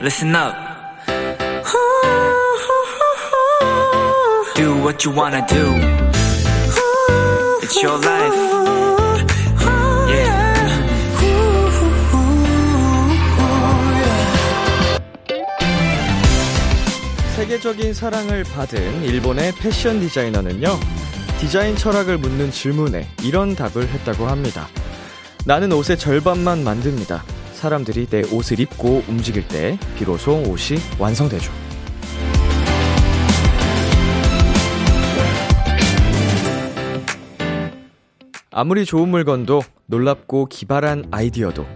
[0.00, 0.54] listen up.
[4.54, 5.74] Do what you wanna do.
[7.62, 8.34] It's your life.
[10.08, 10.50] Yeah.
[17.36, 20.78] 세계적인 사랑을 받은 일본의 패션 디자이너는요,
[21.40, 24.66] 디자인 철학을 묻는 질문에 이런 답을 했다고 합니다.
[25.44, 27.22] 나는 옷의 절반만 만듭니다.
[27.60, 31.52] 사람들이 내 옷을 입고 움직일 때 비로소 옷이 완성되죠.
[38.50, 41.66] 아무리 좋은 물건도 놀랍고 기발한 아이디어도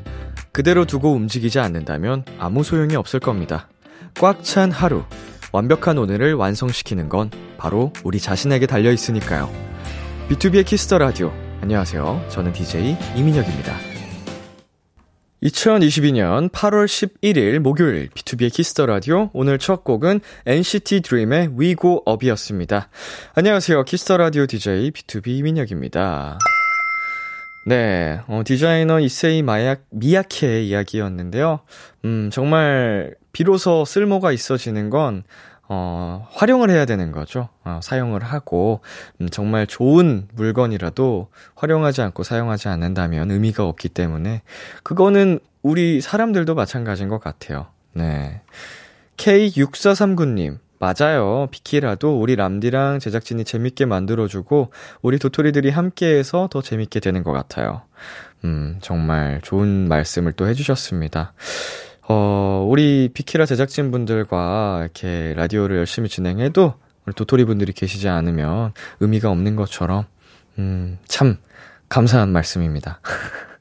[0.53, 3.69] 그대로 두고 움직이지 않는다면 아무 소용이 없을 겁니다.
[4.15, 5.05] 꽉 찬 하루,
[5.53, 9.53] 완벽한 오늘을 완성시키는 건 바로 우리 자신에게 달려 있으니까요.
[10.31, 11.31] B2B의 키스터 라디오.
[11.61, 12.25] 안녕하세요.
[12.31, 13.94] 저는 DJ 이민혁입니다.
[15.45, 22.89] 2022년 8월 11일 목요일 B2B의 키스터 라디오 오늘 첫 곡은 NCT 드림의 We Go Up이었습니다.
[23.35, 23.85] 안녕하세요.
[23.85, 26.39] 키스터 라디오 DJ B2B 이민혁입니다.
[27.67, 31.61] 네, 어, 디자이너 이세이 마약, 미야케의 이야기였는데요.
[32.07, 35.25] 음, 정말, 비로소 쓸모가 있어지는 건,
[35.69, 37.49] 어, 활용을 해야 되는 거죠.
[37.65, 38.81] 어, 사용을 하고,
[39.21, 44.43] 음, 정말 좋은 물건이라도 활용하지 않고 사용하지 않는다면 의미가 없기 때문에,
[44.83, 47.67] 그거는 우리 사람들도 마찬가지인 것 같아요.
[47.95, 48.43] 네.
[49.17, 51.49] K6439님, 맞아요.
[51.51, 54.71] 비키라도 우리 람디랑 제작진이 재밌게 만들어주고,
[55.01, 57.83] 우리 도토리들이 함께해서 더 재밌게 되는 것 같아요.
[58.45, 61.33] 음, 정말 좋은 말씀을 또 해주셨습니다.
[62.09, 66.75] 어, 우리 비키라 제작진분들과 이렇게 라디오를 열심히 진행해도,
[67.07, 70.05] 우리 도토리 분들이 계시지 않으면 의미가 없는 것처럼,
[70.59, 71.39] 음, 참,
[71.89, 73.01] 감사한 말씀입니다.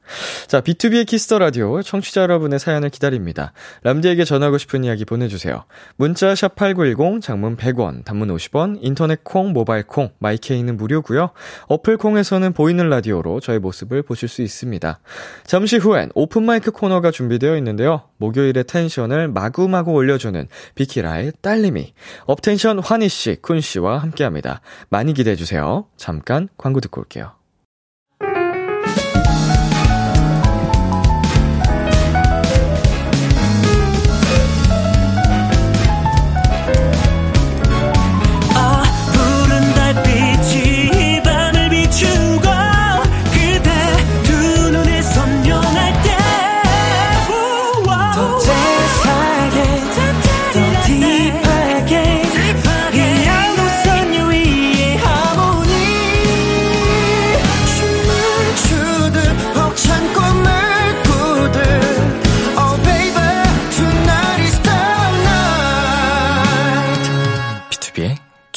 [0.46, 3.52] 자, B2B의 키스터 라디오 청취자 여러분의 사연을 기다립니다.
[3.82, 5.64] 람디에게 전하고 싶은 이야기 보내주세요.
[5.96, 11.30] 문자 샵 #8910 장문 100원, 단문 50원, 인터넷 콩, 모바일 콩, My K는 무료고요.
[11.68, 15.00] 어플 콩에서는 보이는 라디오로 저의 모습을 보실 수 있습니다.
[15.44, 18.02] 잠시 후엔 open mic 코너가 준비되어 있는데요.
[18.18, 21.94] 목요일의 tension을 마구마구 올려주는 비키라의 딸님이
[22.26, 24.60] UP10TION 환희 씨, 쿤 씨와 함께합니다.
[24.88, 25.86] 많이 기대해 주세요.
[25.96, 27.32] 잠깐 광고 듣고 올게요.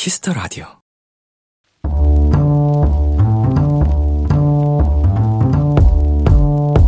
[0.08, 0.66] Kiss the Radio.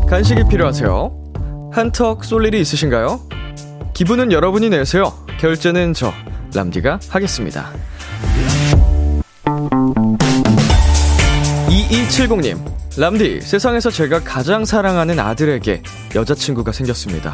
[0.07, 1.69] 간식이 필요하세요?
[1.74, 3.19] 한턱 쏠 일이 있으신가요?
[3.94, 5.12] 기분은 여러분이 내세요.
[5.38, 6.13] 결제는 저
[6.56, 7.74] 람디가 하겠습니다.
[11.68, 12.57] 2270님,
[12.97, 15.84] 람디, 세상에서 제가 가장 사랑하는 아들에게
[16.16, 17.34] 여자친구가 생겼습니다.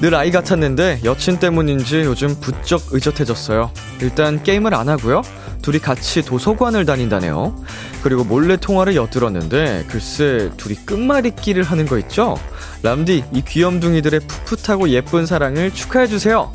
[0.00, 3.72] 늘 아이 같았는데 여친 때문인지 요즘 부쩍 의젓해졌어요.
[4.00, 5.22] 일단 게임을 안 하고요.
[5.60, 7.54] 둘이 같이 도서관을 다닌다네요.
[8.02, 12.36] 그리고 몰래 통화를 엿들었는데 글쎄 둘이 끝말잇기를 하는 거 있죠?
[12.82, 16.52] 람디, 이 귀염둥이들의 풋풋하고 예쁜 사랑을 축하해 주세요.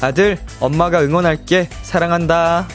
[0.00, 1.68] 아들, 엄마가 응원할게.
[1.82, 2.68] 사랑한다.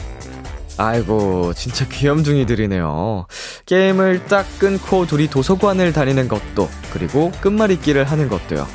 [0.76, 3.26] 아이고, 진짜 귀염둥이들이네요.
[3.66, 8.66] 게임을 딱 끊고 둘이 도서관을 다니는 것도, 그리고 끝말잇기를 하는 것도요.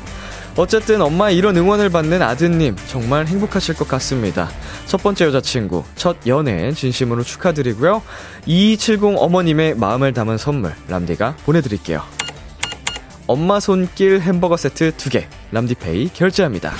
[0.56, 4.48] 어쨌든 엄마의 이런 응원을 받는 아드님, 정말 행복하실 것 같습니다.
[4.86, 8.02] 첫 번째 여자친구, 첫 연애 진심으로 축하드리고요.
[8.46, 12.02] 2270 어머님의 마음을 담은 선물, 람디가 보내드릴게요.
[13.26, 16.72] 엄마 손길 햄버거 세트 2개, 람디페이 결제합니다.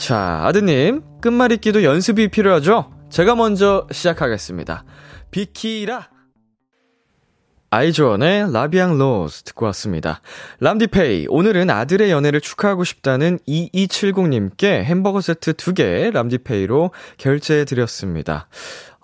[0.00, 2.90] 자, 아드님, 끝말잇기도 연습이 필요하죠?
[3.10, 4.84] 제가 먼저 시작하겠습니다.
[5.30, 6.19] 비키라!
[7.72, 10.22] 아이즈원의 라비앙 로즈 듣고 왔습니다.
[10.58, 18.48] 람디페이, 오늘은 아들의 연애를 축하하고 싶다는 2270님께 햄버거 세트 2개 람디페이로 결제해드렸습니다.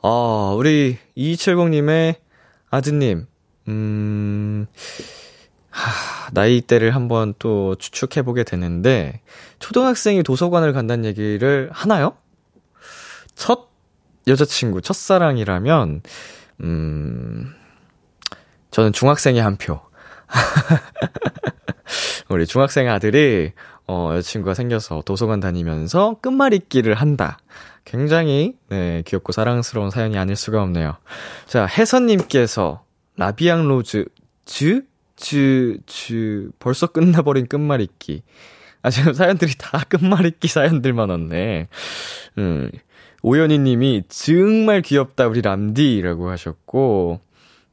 [0.02, 2.16] 어, 우리 2270님의
[2.68, 3.28] 아드님,
[3.68, 4.66] 음,
[5.70, 9.20] 하, 나이대를 한번 또 추측해보게 되는데,
[9.60, 12.16] 초등학생이 도서관을 간다는 얘기를 하나요?
[13.36, 13.68] 첫
[14.26, 16.02] 여자친구, 첫사랑이라면,
[16.62, 17.54] 음,
[18.76, 19.80] 저는 중학생의 한 표.
[22.28, 23.52] 우리 중학생 아들이,
[23.86, 27.38] 어, 여자친구가 생겨서 도서관 다니면서 끝말잇기를 한다.
[27.86, 30.98] 굉장히, 네, 귀엽고 사랑스러운 사연이 아닐 수가 없네요.
[31.46, 32.84] 자, 혜선님께서
[33.16, 34.04] La Vie en Rose,
[34.44, 34.84] 즈?
[35.16, 38.24] 즈, 즈, 벌써 끝나버린 끝말잇기.
[38.82, 41.68] 아, 지금 사연들이 다 끝말잇기 사연들만 왔네.
[42.36, 42.70] 음,
[43.22, 47.20] 오연희 님이 정말 귀엽다, 우리 람디라고 하셨고,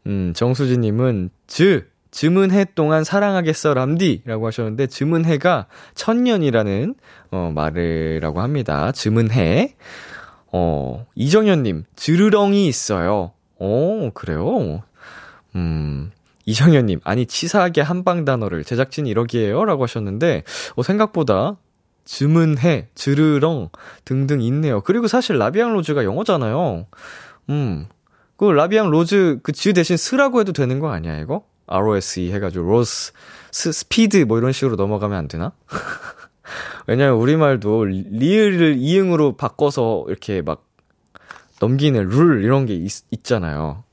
[0.07, 6.95] 음, 정수지 님은 즈, 즈문해 동안 사랑하겠어, 람디라고 하셨는데, 즈문해가 천년이라는,
[7.31, 8.91] 어, 말이라고 합니다.
[8.91, 9.75] 즈문해.
[10.51, 13.31] 어, 이정현 님, 즈르렁이 있어요.
[13.59, 14.83] 어, 그래요?
[15.55, 16.11] 음,
[16.45, 19.65] 이정현 님, 아니, 치사하게 한방 단어를 제작진 이러기에요?
[19.65, 20.43] 라고 하셨는데,
[20.75, 21.57] 어, 생각보다
[22.05, 23.69] 즈문해, 즈르렁
[24.05, 24.81] 등등 있네요.
[24.81, 26.85] 그리고 사실 La Vie en Rose가 영어잖아요.
[27.49, 27.87] 음.
[28.43, 31.45] 그 La Vie en Rose 그 즈 대신 스라고 해도 되는 거 아니야, 이거?
[31.67, 33.13] ROSE 해가지고 로스,
[33.51, 35.53] 스, 스피드 뭐 이런 식으로 넘어가면 안 되나?
[36.85, 40.65] 왜냐면 우리말도 리을을 이응으로 바꿔서 이렇게 막
[41.61, 43.85] 넘기는 룰 이런 게 있, 있잖아요.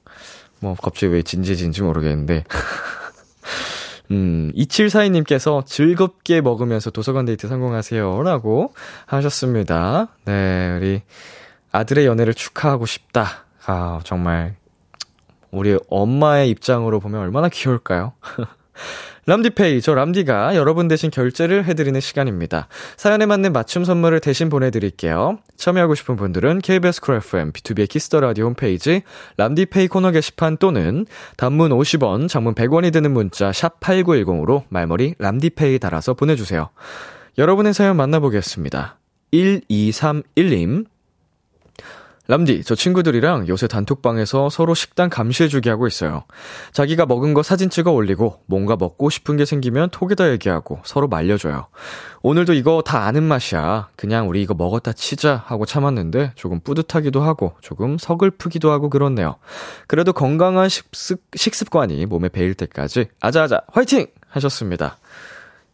[0.58, 2.42] 뭐 갑자기 왜 진지해진지 모르겠는데.
[4.10, 8.24] 음, 2742님께서 즐겁게 먹으면서 도서관 데이트 성공하세요.
[8.24, 8.74] 라고
[9.06, 10.08] 하셨습니다.
[10.24, 11.02] 네, 우리
[11.70, 13.44] 아들의 연애를 축하하고 싶다.
[13.66, 14.56] 아, 정말,
[15.50, 18.12] 우리 엄마의 입장으로 보면 얼마나 귀여울까요?
[19.26, 22.68] 람디페이, 저 람디가 여러분 대신 결제를 해드리는 시간입니다.
[22.96, 25.38] 사연에 맞는 맞춤 선물을 대신 보내드릴게요.
[25.56, 29.02] 참여하고 싶은 분들은 KBS Cool FM, B2B의 키스터 라디오 홈페이지,
[29.36, 36.70] 람디페이 코너 게시판 또는 단문 50원, 장문 100원이 드는 문자, 샵8910으로 말머리 람디페이 달아서 보내주세요.
[37.38, 38.98] 여러분의 사연 만나보겠습니다.
[39.32, 40.86] 1231님,
[42.30, 46.22] 람디, 저 친구들이랑 요새 단톡방에서 서로 식단 감시해주기 하고 있어요.
[46.70, 51.66] 자기가 먹은 거 사진 찍어 올리고, 뭔가 먹고 싶은 게 생기면 톡에다 얘기하고, 서로 말려줘요.
[52.22, 53.88] 오늘도 이거 다 아는 맛이야.
[53.96, 59.34] 그냥 우리 이거 먹었다 치자 하고 참았는데, 조금 뿌듯하기도 하고, 조금 서글프기도 하고 그렇네요.
[59.88, 64.06] 그래도 건강한 식습, 식습관이 몸에 배일 때까지, 아자아자, 화이팅!
[64.28, 64.98] 하셨습니다.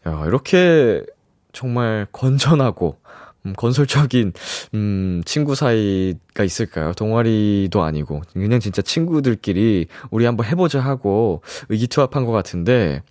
[0.07, 1.05] 야, 이렇게
[1.53, 2.97] 정말 건전하고,
[3.47, 4.33] 음, 건설적인,
[4.75, 6.93] 음, 친구 사이가 있을까요?
[6.93, 13.03] 동아리도 아니고, 그냥 진짜 친구들끼리 우리 한번 해보자 하고 의기투합한 것 같은데,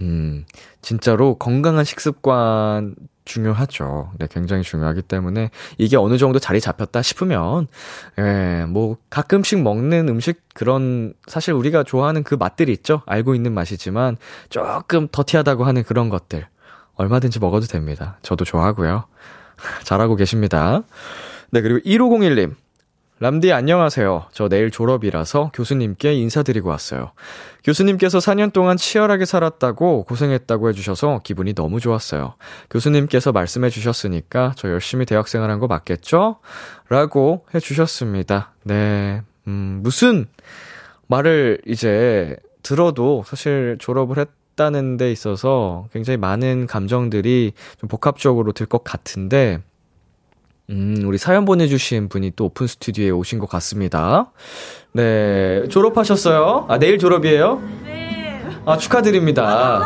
[0.00, 0.44] 음,
[0.82, 2.94] 진짜로 건강한 식습관
[3.24, 4.10] 중요하죠.
[4.18, 7.68] 네, 굉장히 중요하기 때문에 이게 어느 정도 자리 잡혔다 싶으면,
[8.18, 13.02] 예, 뭐, 가끔씩 먹는 음식 그런, 사실 우리가 좋아하는 그 맛들이 있죠?
[13.06, 14.16] 알고 있는 맛이지만,
[14.48, 16.46] 조금 더티하다고 하는 그런 것들.
[16.96, 18.18] 얼마든지 먹어도 됩니다.
[18.22, 19.04] 저도 좋아하고요.
[19.84, 20.82] 잘하고 계십니다.
[21.50, 22.54] 네, 그리고 1501님.
[23.22, 24.28] 람디 안녕하세요.
[24.32, 27.12] 저 내일 졸업이라서 교수님께 인사드리고 왔어요.
[27.64, 32.36] 교수님께서 4년 동안 치열하게 살았다고 고생했다고 해주셔서 기분이 너무 좋았어요.
[32.70, 36.38] 교수님께서 말씀해 주셨으니까 저 열심히 대학생활 한거 맞겠죠?
[36.88, 38.54] 라고 해주셨습니다.
[38.64, 40.26] 네, 음, 무슨
[41.06, 48.66] 말을 이제 들어도 사실 졸업을 했 했다는 데 있어서 굉장히 많은 감정들이 좀 복합적으로 들
[48.66, 49.58] 것 같은데,
[50.70, 54.30] 음, 우리 사연 보내주신 분이 또 오픈 스튜디오에 오신 것 같습니다.
[54.92, 56.66] 네, 졸업하셨어요?
[56.68, 57.60] 아, 내일 졸업이에요?
[57.84, 58.44] 네.
[58.66, 59.82] 아, 축하드립니다.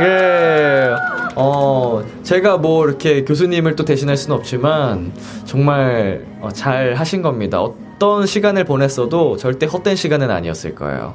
[0.00, 0.94] 예.
[1.34, 5.12] 어, 제가 뭐 이렇게 교수님을 또 대신할 수는 없지만,
[5.44, 7.60] 정말 어, 잘 하신 겁니다.
[7.60, 11.14] 어떤 시간을 보냈어도 절대 헛된 시간은 아니었을 거예요.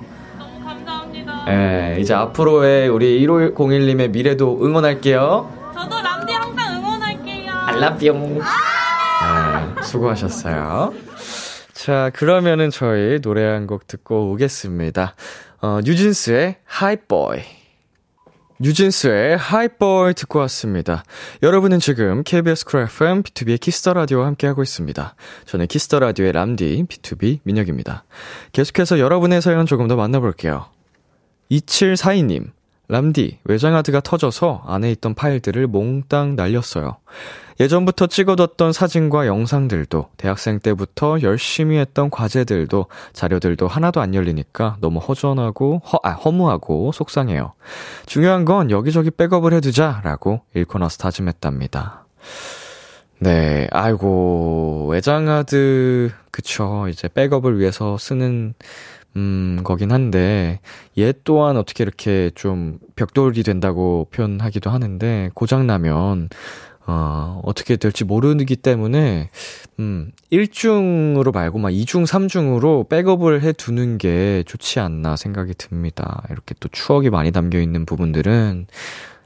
[1.47, 5.71] 예, 이제 앞으로의 우리 1501님의 미래도 응원할게요.
[5.73, 7.51] 저도 람디 항상 응원할게요.
[7.51, 8.39] 알라뿅.
[8.39, 10.93] 네, 수고하셨어요.
[11.73, 15.15] 자, 그러면은 저희 노래 한 곡 듣고 오겠습니다.
[15.61, 17.39] 어, 뉴진스의 하이보이.
[18.59, 21.03] 뉴진스의 하이보이 듣고 왔습니다.
[21.41, 25.15] 여러분은 지금 KBS 쿨 FM B2B의 키스터 라디오와 함께하고 있습니다.
[25.45, 28.05] 저는 키스터 라디오의 람디 B2B 민혁입니다.
[28.53, 30.67] 계속해서 여러분의 사연 조금 더 만나볼게요.
[31.53, 32.51] 2742님,
[32.87, 36.97] 람디, 외장하드가 터져서 안에 있던 파일들을 몽땅 날렸어요.
[37.59, 45.81] 예전부터 찍어뒀던 사진과 영상들도, 대학생 때부터 열심히 했던 과제들도, 자료들도 하나도 안 열리니까 너무 허전하고,
[45.85, 47.53] 허, 아, 허무하고 속상해요.
[48.07, 52.05] 중요한 건 여기저기 백업을 해두자, 라고 읽고 나서 다짐했답니다.
[53.19, 56.87] 네, 아이고, 외장하드, 그쵸.
[56.89, 58.55] 이제 백업을 위해서 쓰는
[59.15, 60.59] 음, 거긴 한데,
[60.97, 66.29] 얘 또한 어떻게 이렇게 좀 벽돌이 된다고 표현하기도 하는데, 고장나면,
[66.85, 69.29] 어, 어떻게 될지 모르기 때문에,
[69.79, 76.23] 음, 1중으로 말고 막 2중, 3중으로 백업을 해 두는 게 좋지 않나 생각이 듭니다.
[76.29, 78.67] 이렇게 또 추억이 많이 담겨 있는 부분들은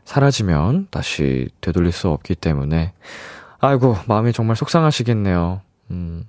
[0.08, 2.94] 사라지면 다시 되돌릴 수 없기 때문에
[3.60, 5.62] 아이고 마음이 정말 속상하시겠네요.
[5.92, 6.26] 음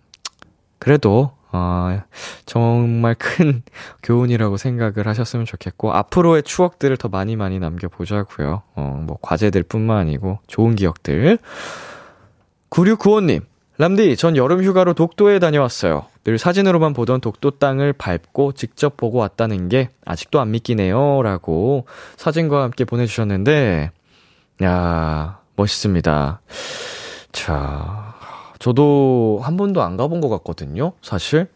[0.80, 2.04] 그래도 아,
[2.46, 3.62] 정말 큰
[4.02, 8.62] 교훈이라고 생각을 하셨으면 좋겠고, 앞으로의 추억들을 더 많이 많이 남겨보자고요.
[8.74, 11.38] 어, 뭐, 과제들 뿐만 아니고, 좋은 기억들.
[12.70, 13.42] 9695님,
[13.78, 16.06] 람디, 전 여름 휴가로 독도에 다녀왔어요.
[16.24, 21.22] 늘 사진으로만 보던 독도 땅을 밟고 직접 보고 왔다는 게 아직도 안 믿기네요.
[21.22, 21.86] 라고
[22.16, 23.92] 사진과 함께 보내주셨는데,
[24.64, 26.40] 야 멋있습니다.
[27.30, 28.07] 자,
[28.58, 31.48] 저도 한 번도 안 가본 것 같거든요, 사실.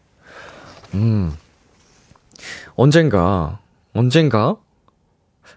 [0.93, 1.33] 음.
[2.75, 3.59] 언젠가,
[3.93, 4.55] 언젠가,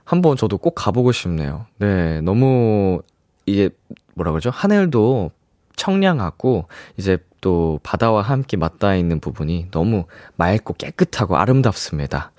[0.04, 1.66] 한번 저도 꼭 가보고 싶네요.
[1.78, 3.00] 네, 너무,
[3.46, 3.70] 이게,
[4.14, 4.50] 뭐라 그러죠?
[4.50, 5.30] 하늘도
[5.76, 10.04] 청량하고, 이제 또 바다와 함께 맞닿아 있는 부분이 너무
[10.36, 12.32] 맑고 깨끗하고 아름답습니다.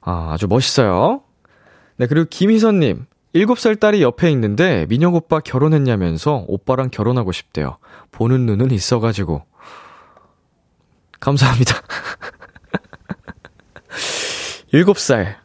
[0.00, 1.22] 아, 아주 멋있어요.
[1.96, 3.06] 네, 그리고 김희선님.
[3.34, 7.78] 7살 딸이 옆에 있는데 민혁 오빠 결혼했냐면서 오빠랑 결혼하고 싶대요.
[8.12, 9.42] 보는 눈은 있어가지고.
[11.20, 11.74] 감사합니다.
[14.72, 15.36] 7살.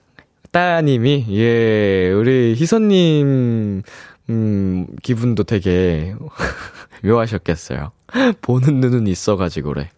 [0.51, 3.83] 따님이, 예, 우리 희선님,
[4.29, 6.15] 음, 기분도 되게
[7.03, 7.91] 묘하셨겠어요.
[8.41, 9.89] 보는 눈은 있어가지고 그래.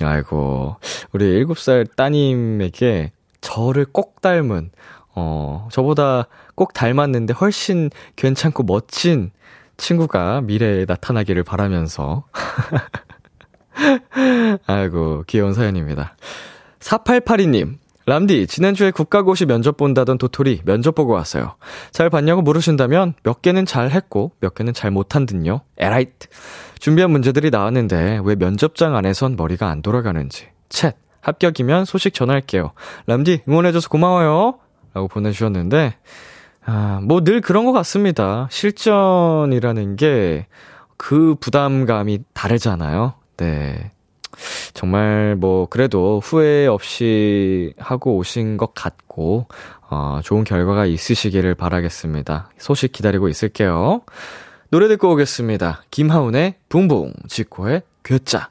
[0.00, 0.76] 아이고,
[1.12, 4.70] 우리 7살 따님에게 저를 꼭 닮은,
[5.16, 9.30] 어, 저보다 꼭 닮았는데 훨씬 괜찮고 멋진
[9.78, 12.24] 친구가 미래에 나타나기를 바라면서.
[14.66, 16.16] 아이고, 귀여운 사연입니다.
[16.80, 21.56] 4882님, 람디, 지난주에 국가고시 면접 본다던 도토리 면접 보고 왔어요.
[21.90, 25.62] 잘 봤냐고 물으신다면 몇 개는 잘 했고 몇 개는 잘 못한 듯요.
[25.76, 26.28] All right.
[26.78, 30.46] 준비한 문제들이 나왔는데 왜 면접장 안에선 머리가 안 돌아가는지.
[30.68, 30.94] 챗.
[31.20, 32.70] 합격이면 소식 전할게요.
[33.06, 34.60] 람디, 응원해줘서 고마워요.
[34.96, 35.94] 라고 보내주셨는데,
[36.64, 38.48] 아, 뭐 늘 그런 것 같습니다.
[38.50, 40.46] 실전이라는 게
[40.96, 43.14] 그 부담감이 다르잖아요.
[43.36, 43.92] 네.
[44.74, 49.46] 정말 뭐 그래도 후회 없이 하고 오신 것 같고
[49.88, 52.50] 어 좋은 결과가 있으시기를 바라겠습니다.
[52.58, 54.02] 소식 기다리고 있을게요.
[54.70, 55.84] 노래 듣고 오겠습니다.
[55.90, 58.50] 김하온의 붕붕, 지코의 괴짜.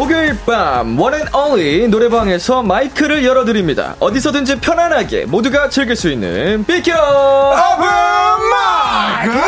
[0.00, 3.96] 목요일 밤 one and only 노래방에서 마이크를 열어드립니다.
[4.00, 7.86] 어디서든지 편안하게 모두가 즐길 수 있는 비키라 오픈
[8.50, 9.38] 마이크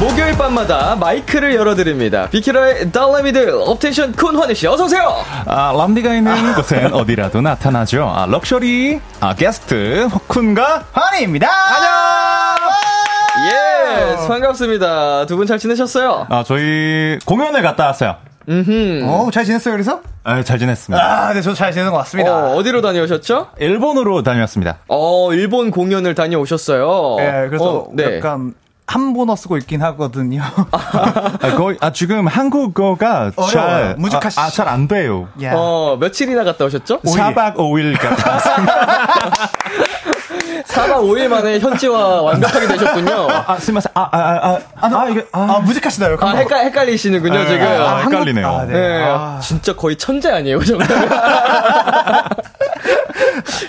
[0.00, 2.28] 목요일 밤마다 마이크를 열어드립니다.
[2.30, 5.14] 비키라의 달라미들 업텐션 쿤 환희씨 어서오세요
[5.46, 8.12] 아, 람디가 있는 곳엔 어디라도 나타나죠.
[8.12, 11.48] 아, 럭셔리 아, 게스트 쿤과 환희입니다.
[14.00, 15.26] 예 반갑습니다.
[15.26, 16.26] 두 분 잘 지내셨어요?
[16.30, 18.16] 아, 저희 공연을 갔다 왔어요.
[18.48, 20.00] 음흠 어, 잘 지냈어요, 그래서?
[20.22, 21.02] 아, 잘 지냈습니다.
[21.02, 22.30] 아, 네, 저도 잘 지내는 것 같습니다.
[22.30, 23.48] 어, 어디로 다녀오셨죠?
[23.58, 24.78] 일본으로 다녀왔습니다.
[24.88, 27.16] 어, 일본 공연을 다녀오셨어요.
[27.20, 28.16] 예, 그래서 어, 네.
[28.18, 28.52] 약간
[28.86, 30.42] 한 번어 쓰고 있긴 하거든요.
[30.72, 33.48] 아, 거의 아, 지금 한국어가 어려워요.
[33.50, 35.26] 잘 무직하시- 아, 잘 안 돼요.
[35.42, 35.52] 야.
[35.54, 37.00] 어, 며칠이나 갔다 오셨죠?
[37.00, 39.08] 4박 5일 갔다 왔습니다.
[40.66, 43.28] 4박 5일 만에 현지화 완벽하게 되셨군요.
[43.46, 43.88] 아, 스미마세.
[43.94, 46.16] 아, 아, 아, 아, 아, 이게 아, 아, 무직하시나요?
[46.20, 47.66] 아, 헷갈, 헷갈리시는군요, 네, 지금.
[47.66, 48.46] 아, 헷갈리네요.
[48.48, 48.72] 아, 네.
[48.72, 49.38] 네, 아.
[49.42, 50.84] 진짜 거의 천재 아니에요, 그 정도.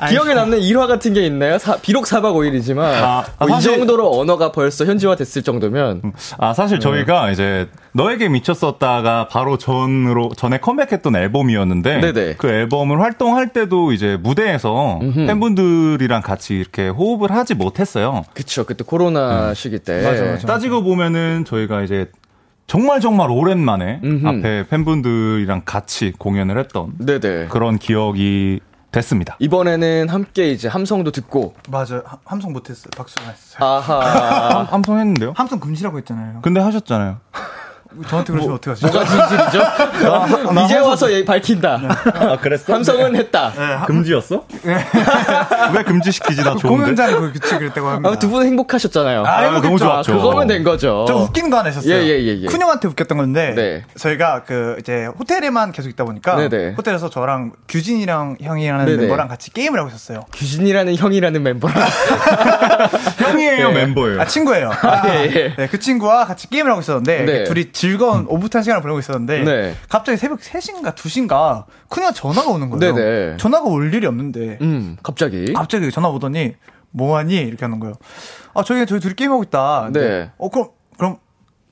[0.09, 1.57] 기억에 남는 일화 같은 게 있나요?
[1.57, 6.01] 사- 비록 4박 5일이지만, 아, 아, 이 사실- 정도로 언어가 벌써 현지화 됐을 정도면,
[6.37, 12.35] 아, 사실 저희가 이제 너에게 미쳤었다가 바로 전으로 전에 컴백했던 앨범이었는데 네네.
[12.37, 18.23] 그 앨범을 활동할 때도 이제 무대에서 팬분들이랑 같이 이렇게 호흡을 하지 못했어요.
[18.33, 20.03] 그쵸, 그때 코로나 시기 때.
[20.03, 20.47] 맞아, 맞아.
[20.47, 22.11] 따지고 보면은 저희가 이제
[22.67, 24.27] 정말 정말 오랜만에 음흠.
[24.27, 27.47] 앞에 팬분들이랑 같이 공연을 했던 네네.
[27.47, 28.59] 그런 기억이
[28.91, 29.35] 됐습니다.
[29.39, 32.01] 이번에는 함께 이제 함성도 듣고, 맞아요.
[32.05, 32.89] 함- 함성 못했어요.
[32.95, 33.67] 박수만 했어요.
[33.69, 34.59] 아하.
[34.59, 35.33] 함- 함성 했는데요?
[35.35, 36.39] 함성 금지라고 했잖아요.
[36.41, 37.17] 근데 하셨잖아요.
[38.07, 38.87] 저한테 그러시면 어떡하시죠?
[38.87, 40.63] 뭐가 진실이죠?
[40.65, 41.79] 이제 와서 얘 밝힌다.
[42.13, 42.73] 아, 그랬어?
[42.73, 43.85] 함성은 했다.
[43.87, 44.43] 금지였어?
[45.73, 46.43] 왜 금지시키지?
[46.43, 46.67] 나 좋은데.
[46.67, 48.09] 공연장 그 규칙 그랬다고 합니다.
[48.09, 49.23] 아, 두 분 행복하셨잖아요.
[49.25, 49.77] 아, 아, 너무.
[49.77, 50.13] 좋았죠.
[50.17, 51.05] 그거면 된 거죠.
[51.07, 51.93] 저 웃긴 거 하나 있었어요.
[51.93, 52.45] 예, 예, 예, 예.
[52.47, 53.83] 쿤 형한테 웃겼던 건데 네.
[53.97, 56.73] 저희가 그 이제 호텔에만 계속 있다 보니까 네네.
[56.77, 58.97] 호텔에서 저랑 규진이랑 형이라는 네네.
[58.97, 60.21] 멤버랑 같이 게임을 하고 있었어요.
[60.33, 61.75] 규진이라는 형이라는 멤버랑.
[63.19, 63.85] 형이에요, 네.
[63.85, 64.21] 멤버예요.
[64.21, 64.71] 아 친구예요.
[64.81, 65.55] 아, 예, 예.
[65.55, 67.43] 네, 그 친구와 같이 게임을 하고 있었는데 네.
[67.45, 69.75] 둘이 즐거운 오붓한 시간을 보내고 있었는데 네.
[69.89, 72.95] 갑자기 새벽 3시인가 2시인가 쿤 형한테 전화가 오는 거예요.
[72.95, 73.37] 네네.
[73.37, 75.53] 전화가 올 일이 없는데 음, 갑자기.
[75.53, 76.55] 갑자기 전화 오더니
[76.89, 77.93] 뭐하니 이렇게 하는 거예요.
[78.55, 79.89] 아 저희 저희 둘이 게임 하고 있다.
[79.93, 80.31] 네.
[80.39, 81.17] 어 그럼 그럼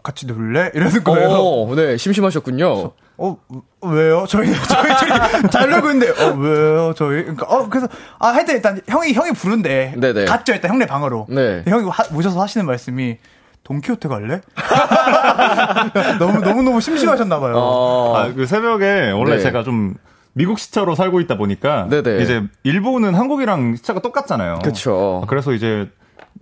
[0.03, 0.69] 같이 놀래?
[0.75, 1.29] 이러는 거예요.
[1.31, 2.91] 어, 네, 심심하셨군요.
[3.17, 3.37] 어
[3.81, 4.25] 왜요?
[4.27, 6.93] 저희 저희 둘이 잘 놀고 있는데 어 왜요?
[6.95, 7.87] 저희 그러니까 어 그래서
[8.19, 10.25] 아 하여튼 일단 형이 형이 부른데 네네.
[10.25, 11.25] 갔죠 일단 형네 방으로.
[11.29, 11.63] 네.
[11.67, 13.17] 형이 하, 모셔서 하시는 말씀이
[13.63, 14.41] 돈키호테 갈래?
[16.19, 17.53] 너무 너무 너무 심심하셨나 봐요.
[17.55, 19.41] 어, 아, 그 새벽에 원래 네.
[19.41, 19.95] 제가 좀
[20.33, 22.21] 미국 시차로 살고 있다 보니까 네네.
[22.21, 24.59] 이제 일본은 한국이랑 시차가 똑같잖아요.
[24.63, 25.21] 그쵸.
[25.23, 25.89] 아, 그래서 이제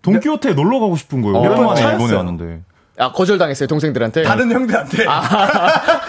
[0.02, 1.38] 돈키호테 놀러 가고 싶은 거예요.
[1.38, 1.42] 어.
[1.42, 1.82] 오랜만에.
[1.92, 2.62] 일본에 왔는데.
[2.98, 4.24] 아, 거절당했어요, 동생들한테.
[4.24, 5.06] 다른 형들한테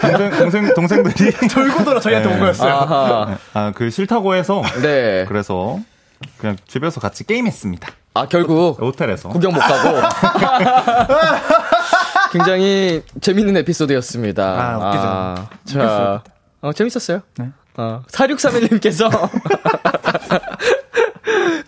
[0.01, 1.31] 동생, 동생, 동생 들이.
[1.47, 2.33] 돌고 돌아 저희한테 네.
[2.35, 2.73] 온 거였어요.
[2.73, 3.37] 아하.
[3.53, 4.61] 아, 그 싫다고 해서.
[4.81, 5.25] 네.
[5.27, 5.79] 그래서
[6.37, 7.87] 그냥 집에서 같이 게임했습니다.
[8.15, 9.29] 아, 결국 호텔에서.
[9.29, 9.99] 구경 못 가고.
[12.31, 14.43] 굉장히 재밌는 에피소드였습니다.
[14.43, 15.79] 아, 웃기죠.
[15.79, 16.23] 자,
[16.61, 17.21] 어, 재밌었어요.
[17.37, 17.49] 네.
[17.77, 19.09] 어, 4631님께서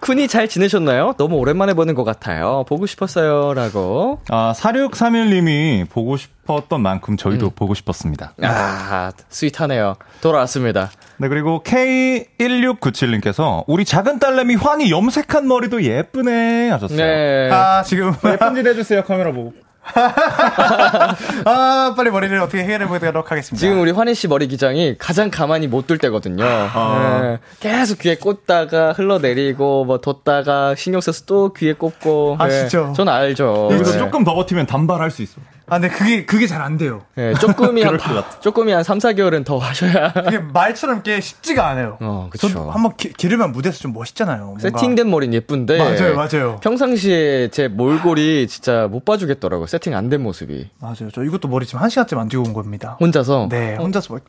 [0.05, 1.15] 쿤이 잘 지내셨나요?
[1.17, 2.63] 너무 오랜만에 보는 것 같아요.
[2.67, 3.55] 보고 싶었어요.
[3.55, 4.19] 라고.
[4.29, 8.35] 아, 4631님이 보고 싶었던 만큼 저희도 보고 싶었습니다.
[8.43, 9.95] 아, 스윗하네요.
[10.21, 10.91] 돌아왔습니다.
[11.17, 16.97] 네, 그리고 K1697님께서 우리 작은 딸내미 환희 염색한 머리도 예쁘네 하셨어요.
[16.97, 17.49] 네.
[17.51, 19.53] 아 지금 예쁜 짓 해주세요, 카메라 보고.
[21.45, 23.59] 아 빨리 머리를 어떻게 해결해 보도록 하겠습니다.
[23.59, 26.43] 지금 우리 환희 씨 머리 기장이 가장 가만히 못 둘 때거든요.
[26.43, 27.19] 아.
[27.21, 27.37] 네.
[27.59, 32.37] 계속 귀에 꽂다가 흘러내리고 뭐 뒀다가 신경 써서 또 귀에 꽂고.
[32.39, 32.67] 아, 네.
[32.67, 32.91] 진짜?
[32.93, 33.67] 전 알죠.
[33.69, 33.83] 네.
[33.83, 35.39] 조금 더 버티면 단발할 수 있어.
[35.67, 37.01] 아 근데 그게 그게 잘 안 돼요.
[37.15, 37.97] 네, 조금이 한.
[38.41, 40.13] 조금이 한 3, 4개월은 더 하셔야.
[40.13, 41.97] 그게 말처럼 게 쉽지가 않아요.
[42.01, 42.47] 어, 그쵸.
[42.49, 44.43] 전 한번 기, 기르면 무대에서 좀 멋있잖아요.
[44.45, 44.61] 뭔가.
[44.61, 45.77] 세팅된 머리는 예쁜데.
[45.77, 46.59] 맞아요, 맞아요.
[46.61, 49.67] 평상시에 제 몰골이 진짜 못 봐주겠더라고요.
[49.67, 50.69] 세팅 안 된 모습이.
[50.79, 51.09] 맞아요.
[51.13, 52.97] 저 이것도 머리 지금 한 시간째 만지고 온 겁니다.
[52.99, 53.47] 혼자서.
[53.49, 54.23] 네, 혼자서 막.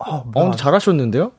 [0.00, 1.30] 아, 어, 뭐, 잘하셨는데요?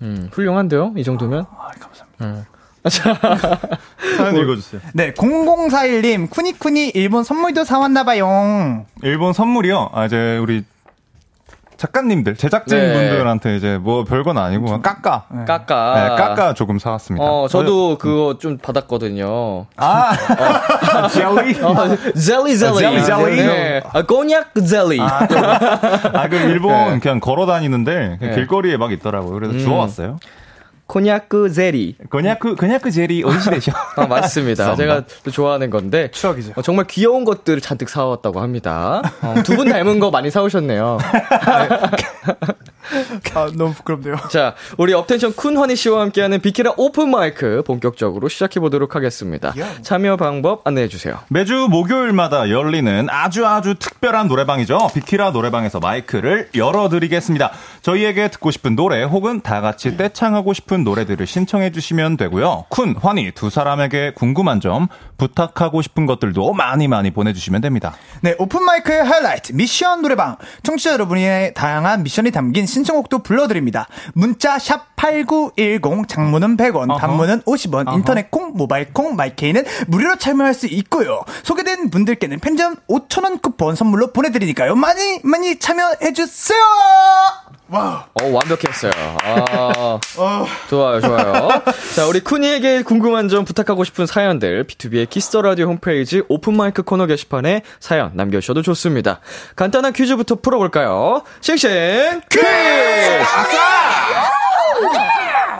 [0.00, 0.94] 음, 훌륭한데요?
[0.96, 1.44] 이 정도면?
[1.50, 2.48] 아, 감사합니다.
[2.86, 4.80] 사연 읽어주세요.
[4.94, 8.86] 네, 0041님, 쿠니쿠니 일본 선물도 사왔나봐요.
[9.02, 9.90] 일본 선물이요.
[9.92, 10.64] 아, 이제 우리
[11.78, 15.26] 작가님들, 제작진분들한테 이제 뭐 별건 아니고 깎아.
[15.30, 16.16] 네, 까까.
[16.16, 17.24] 깎아 조금 사왔습니다.
[17.24, 19.66] 어, 저도 그거 좀 받았거든요.
[19.76, 20.12] 아,
[21.08, 21.62] 젤리.
[21.62, 21.74] 어,
[22.18, 22.78] 젤리 젤리.
[22.78, 23.36] 젤리, 젤리.
[23.36, 23.82] 네.
[23.92, 25.00] 아, 꼬냑 젤리.
[25.00, 25.28] 아,
[26.28, 26.98] 그 일본 네.
[26.98, 28.34] 그냥 걸어 다니는데 네.
[28.34, 29.34] 길거리에 막 있더라고요.
[29.34, 30.18] 그래서 주워왔어요.
[30.88, 31.96] 곤약 젤리.
[32.08, 33.72] 그냥 그 그냥 그 젤리 어디시 되죠?
[33.94, 34.74] 아, 맞습니다.
[34.74, 36.10] 제가 또 좋아하는 건데.
[36.10, 36.52] 추억이죠.
[36.56, 39.02] 어, 정말 귀여운 것들을 잔뜩 사왔다고 합니다.
[39.22, 40.98] 어, 두분 닮은 거 많이 사오셨네요.
[43.34, 44.16] 아, 너무 부끄럽네요.
[44.30, 49.52] 자, 우리 업텐션 쿤 환희 씨와 함께하는 비키라 오픈 마이크 본격적으로 시작해 보도록 하겠습니다.
[49.82, 51.18] 참여 방법 안내해 주세요.
[51.28, 54.88] 매주 목요일마다 열리는 아주 아주 특별한 노래방이죠.
[54.94, 57.52] 비키라 노래방에서 마이크를 열어 드리겠습니다.
[57.82, 62.66] 저희에게 듣고 싶은 노래 혹은 다 같이 떼창하고 싶은 노래들을 신청해 주시면 되고요.
[62.70, 64.88] 쿤, 환희 두 사람에게 궁금한 점,
[65.18, 67.94] 부탁하고 싶은 것들도 많이 많이 보내 주시면 됩니다.
[68.22, 70.36] 네, 오픈 마이크의 하이라이트, 미션 노래방.
[70.62, 73.86] 청취자 여러분의 다양한 미션이 담긴 신청곡도 불러드립니다.
[74.14, 76.98] 문자, 샵 8910, 장문은 100원, 어허.
[76.98, 77.96] 단문은 50원, 어허.
[77.96, 81.22] 인터넷 콩, 모바일 콩, My K는 무료로 참여할 수 있고요.
[81.44, 84.74] 소개된 분들께는 편의점 5,000원 쿠폰 선물로 보내드리니까요.
[84.74, 86.58] 많이, 많이 참여해주세요!
[87.70, 88.90] 와, 어, 완벽했어요.
[89.22, 89.98] 아,
[90.70, 91.62] 좋아요, 좋아요.
[91.94, 97.60] 자, 우리 쿤환희에게 궁금한 점 부탁하고 싶은 사연들, B2B의 키스터 라디오 홈페이지 오픈마이크 코너 게시판에
[97.78, 99.20] 사연 남겨주셔도 좋습니다.
[99.54, 101.22] 간단한 퀴즈부터 풀어볼까요?
[101.42, 102.46] 싱싱 퀴즈!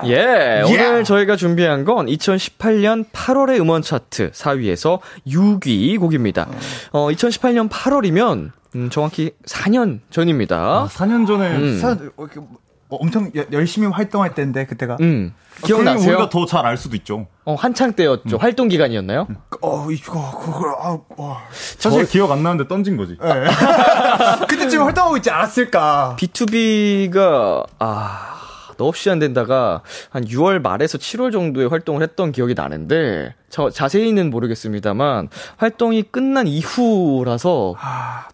[0.05, 6.49] 예, 오늘 저희가 준비한 건 2018년 8월의 음원 차트 4위에서 6위 곡입니다.
[6.93, 10.87] 어, 2018년 8월이면, 음, 정확히 4년 전입니다.
[10.91, 11.79] 4년 전에 음.
[11.81, 12.27] 사- 어,
[12.91, 14.97] 엄청 여- 열심히 활동할 때인데, 그때가.
[15.01, 16.13] 음, 그러면 기억나세요?
[16.15, 17.27] 우리가 더 잘 알 수도 있죠.
[17.45, 18.39] 어, 한창 때였죠.
[18.39, 19.27] 활동 기간이었나요?
[19.61, 21.39] 어, 이거, 그걸, 아, 와.
[21.51, 23.17] 사실 기억 안 나는데 던진 거지.
[24.49, 26.17] 그때쯤 활동하고 있지 않았을까.
[26.19, 28.28] B2B가 아
[28.79, 35.29] 너없이 안 된다가 한 6월 말에서 7월 정도에 활동을 했던 기억이 나는데 저 자세히는 모르겠습니다만
[35.57, 37.75] 활동이 끝난 이후라서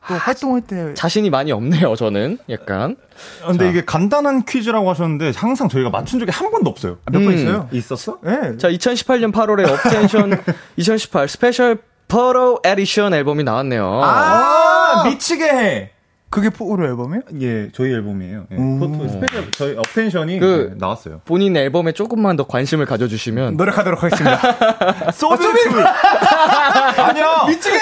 [0.09, 1.97] 또 활동할 때 자신이 많이 없네요.
[1.97, 2.97] 저는 약간
[3.43, 6.99] 아, 근데 이게 간단한 퀴즈라고 하셨는데 항상 저희가 맞춘 적이 한 번도 없어요.
[7.11, 7.35] 몇번 음.
[7.35, 7.69] 있어요.
[7.73, 8.19] 있었어?
[8.23, 8.57] 네.
[8.59, 10.41] 자 2018년 8월에 업텐션
[10.77, 14.01] 2018 Special Photo Edition 앨범이 나왔네요.
[14.05, 15.94] 아, 미치게 해.
[16.35, 17.23] 그게 photo 앨범이에요?
[17.43, 18.47] 예, 저희 앨범이에요.
[18.51, 18.57] 예.
[18.57, 18.81] 음.
[18.81, 21.21] photo special 저희 업텐션이 그- 네, 나왔어요.
[21.25, 24.41] 본인 앨범에 조금만 더 관심을 가져주시면 노력하도록 하겠습니다.
[25.13, 25.87] So Beautiful
[26.99, 27.45] 아니야.
[27.47, 27.79] 미치게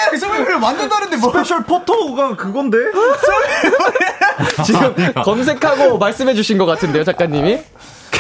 [0.61, 1.31] 완전 다른데 뭐.
[1.31, 2.77] 스페셜 포토가 그건데?
[4.67, 7.59] 지금 검색하고 말씀해주신 것 같은데요, 작가님이?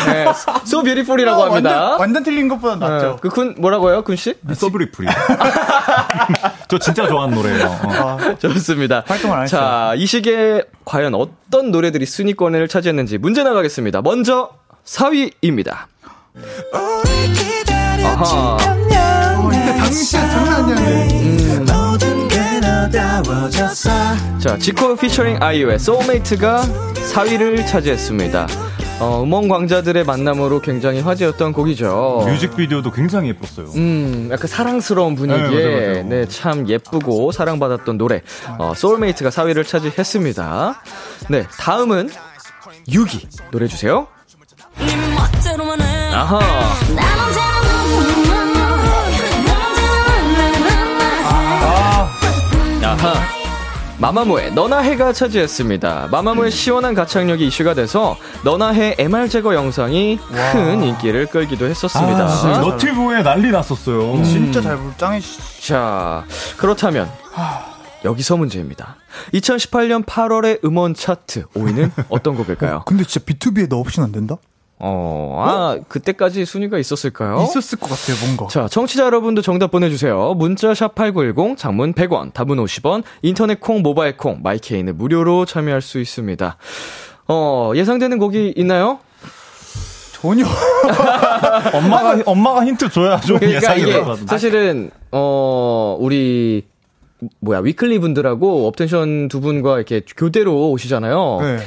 [0.06, 0.24] 네,
[0.66, 1.80] So Beautiful이라고 합니다.
[1.80, 3.18] 완전, 완전 틀린 것보다 낫죠.
[3.20, 4.34] 그군 뭐라고요, 군 씨?
[4.54, 5.08] So Beautiful이.
[6.68, 7.66] 저 진짜 좋아하는 노래예요.
[7.84, 8.18] 어.
[8.38, 9.04] 좋습니다.
[9.06, 14.02] 활동을 안 자, 이 시기에 과연 어떤 노래들이 순위권을 차지했는지 문제 나가겠습니다.
[14.02, 14.50] 먼저
[14.84, 15.86] 4위입니다.
[18.04, 18.56] 아하.
[18.56, 19.50] 어,
[20.10, 21.62] 장난 아니었는데.
[24.40, 26.62] 자, 지코 피처링 아이유의 Soulmate가
[27.12, 28.46] 4위를 차지했습니다.
[29.02, 32.22] 어, 음원 강자들의 만남으로 굉장히 화제였던 곡이죠.
[32.24, 33.66] 뮤직비디오도 굉장히 예뻤어요.
[33.74, 36.02] 음, 약간 사랑스러운 분위기에 네, 맞아요, 맞아요.
[36.04, 38.22] 네, 참 예쁘고 사랑받았던 노래.
[38.58, 40.82] 어, Soulmate가 4위를 차지했습니다.
[41.30, 42.10] 네, 다음은
[42.88, 44.06] 6위 노래 주세요.
[46.12, 46.38] 아하.
[52.84, 53.41] 아하.
[54.02, 56.08] 마마무의 너나 해가 차지했습니다.
[56.10, 60.18] 마마무의 시원한 가창력이 이슈가 돼서 너나 해 MR 제거 영상이
[60.52, 62.26] 큰 인기를 끌기도 했었습니다.
[62.26, 64.20] 아, 너티브에 난리 났었어요.
[64.24, 65.68] 진짜 잘 부르, 짱이시.
[65.68, 66.24] 자,
[66.56, 67.08] 그렇다면
[68.04, 68.96] 여기서 문제입니다.
[69.34, 72.82] 2018년 8월의 음원 차트 5위는 어떤 곡일까요?
[72.86, 74.36] 근데 진짜 B2B에 너 없이는 안 된다?
[74.84, 77.42] 어, 아, 그때까지 순위가 있었을까요?
[77.44, 78.48] 있었을 것 같아요, 뭔가.
[78.48, 80.34] 자, 청취자 여러분도 정답 보내주세요.
[80.34, 86.56] 문자 샵8910, 장문 100원, 답은 50원, 인터넷 콩, 모바일 콩, 마이케이는 무료로 참여할 수 있습니다.
[87.28, 88.98] 어, 예상되는 곡이 있나요?
[90.14, 90.44] 전혀.
[91.74, 94.02] 엄마가 엄마가 힌트 줘야 좀 그러니까 예상이 이게.
[94.26, 96.66] 사실은, 어, 우리,
[97.38, 101.38] 뭐야, 위클리 분들하고 업텐션 두 분과 이렇게 교대로 오시잖아요.
[101.40, 101.58] 네.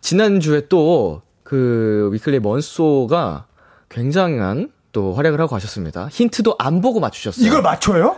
[0.00, 3.46] 지난주에 또 그 위클리 먼소가
[3.88, 6.08] 굉장한 또 활약을 하고 가셨습니다.
[6.10, 7.46] 힌트도 안 보고 맞추셨어요.
[7.46, 8.16] 이걸 맞춰요?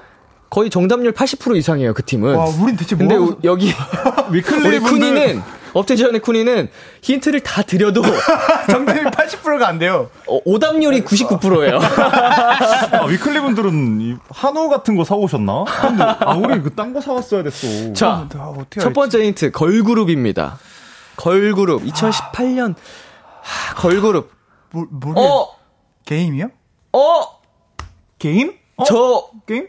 [0.50, 2.34] 거의 정답률 80% 이상이에요, 그 팀은.
[2.34, 3.06] 와, 우린 대체 뭐.
[3.06, 3.72] 근데 우- 여기
[4.32, 5.40] 위클리 우리 쿠니는
[5.74, 6.70] 업텐션의 쿠니는
[7.02, 8.02] 힌트를 다 드려도
[8.68, 10.10] 정답이 80%가 안 돼요.
[10.26, 11.78] 어, 오답률이 99%예요.
[12.98, 15.64] 아, 위클리 분들은 이 한우 같은 거 사오셨나?
[16.18, 17.92] 아 우리 그딴 거 사왔어야 됐어.
[17.92, 18.92] 자, 아, 첫?
[18.92, 20.58] 번째 힌트 걸그룹입니다.
[21.14, 22.74] 걸그룹 2018년
[23.42, 24.30] 하, 걸그룹.
[24.70, 25.56] 뭐, 뭐, 어,
[26.06, 26.48] 게임이요?
[26.92, 27.40] 어,
[28.18, 28.56] 게임?
[28.76, 28.84] 어?
[28.84, 29.68] 저, 게임?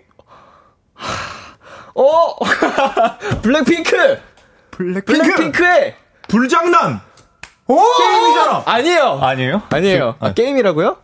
[1.96, 2.36] 어,
[3.42, 4.22] 블랙핑크,
[4.72, 5.04] 블랙핑크!
[5.24, 5.96] 블랙핑크의
[6.28, 7.02] 불장난.
[7.68, 7.78] 오!
[7.98, 8.64] 게임이잖아.
[8.66, 9.20] 아니에요.
[9.22, 9.62] 아니에요?
[9.70, 10.16] 아니에요.
[10.20, 10.98] 아, 게임이라고요?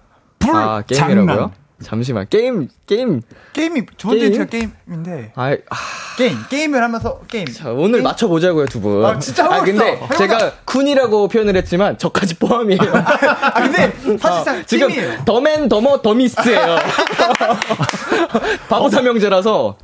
[0.54, 1.36] 아, 게임이라고요?
[1.36, 1.54] 장난.
[1.84, 2.26] 잠시만.
[2.30, 3.22] 게임, 게임.
[3.54, 4.72] 게임이, 두 번째 게임?
[4.86, 5.34] 게임인데.
[5.36, 5.76] 아, 아
[6.18, 7.46] 게임, 게임을 하면서 게임.
[7.54, 9.06] 자, 오늘 맞춰보자고요, 두 분.
[9.06, 10.16] 아, 진짜 하고 근데 있어.
[10.18, 12.80] 제가 쿤이라고 표현을 했지만 저까지 포함이에요.
[12.82, 15.24] 아, 근데 사실상 지금 팀이에요.
[15.26, 16.78] Dumb and Dumber Dumbest예요.
[18.70, 19.78] 바보 삼형제라서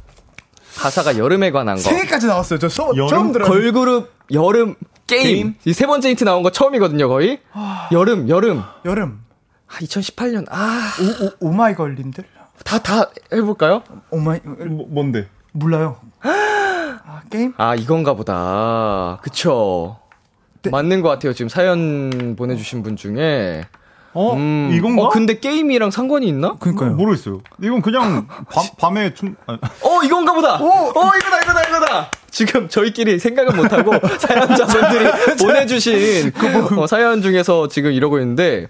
[0.77, 1.81] 가사가 여름에 관한 거.
[1.81, 2.59] 세 개까지 나왔어요.
[2.59, 3.49] 저 소, 여름 처음 들어요.
[3.49, 4.75] 걸그룹 여름
[5.07, 5.23] 게임.
[5.23, 5.55] 게임?
[5.65, 7.39] 이 세 번째 힌트 나온 거 처음이거든요, 거의.
[7.91, 8.63] 여름, 여름.
[8.85, 9.19] 여름.
[9.73, 10.45] 아, 2018년.
[10.49, 12.23] 아, 오, 오, 오 마이걸님들?
[12.63, 13.81] 다, 다 해볼까요?
[14.11, 15.27] 오마이, 뭐, 뭔데?
[15.51, 15.97] 몰라요.
[16.21, 17.53] 아, 게임?
[17.57, 19.19] 아, 이건가 보다.
[19.23, 19.97] 그쵸.
[20.61, 20.69] 네.
[20.69, 21.33] 맞는 것 같아요.
[21.33, 23.65] 지금 사연 보내주신 분 중에.
[24.13, 24.33] 어?
[24.35, 24.69] 음.
[24.71, 25.03] 이건가?
[25.03, 26.53] 어, 근데 게임이랑 상관이 있나?
[26.59, 26.91] 그니까요.
[26.91, 27.41] 모르겠어요.
[27.61, 30.55] 이건 그냥 밤, 밤에 춤, 아, 어, 이건가 보다!
[30.61, 32.11] 어, 이거다, 이거다, 이거다!
[32.29, 36.31] 지금 저희끼리 생각은 못하고 사연자분들이 보내주신
[36.77, 38.67] 어, 사연 중에서 지금 이러고 있는데,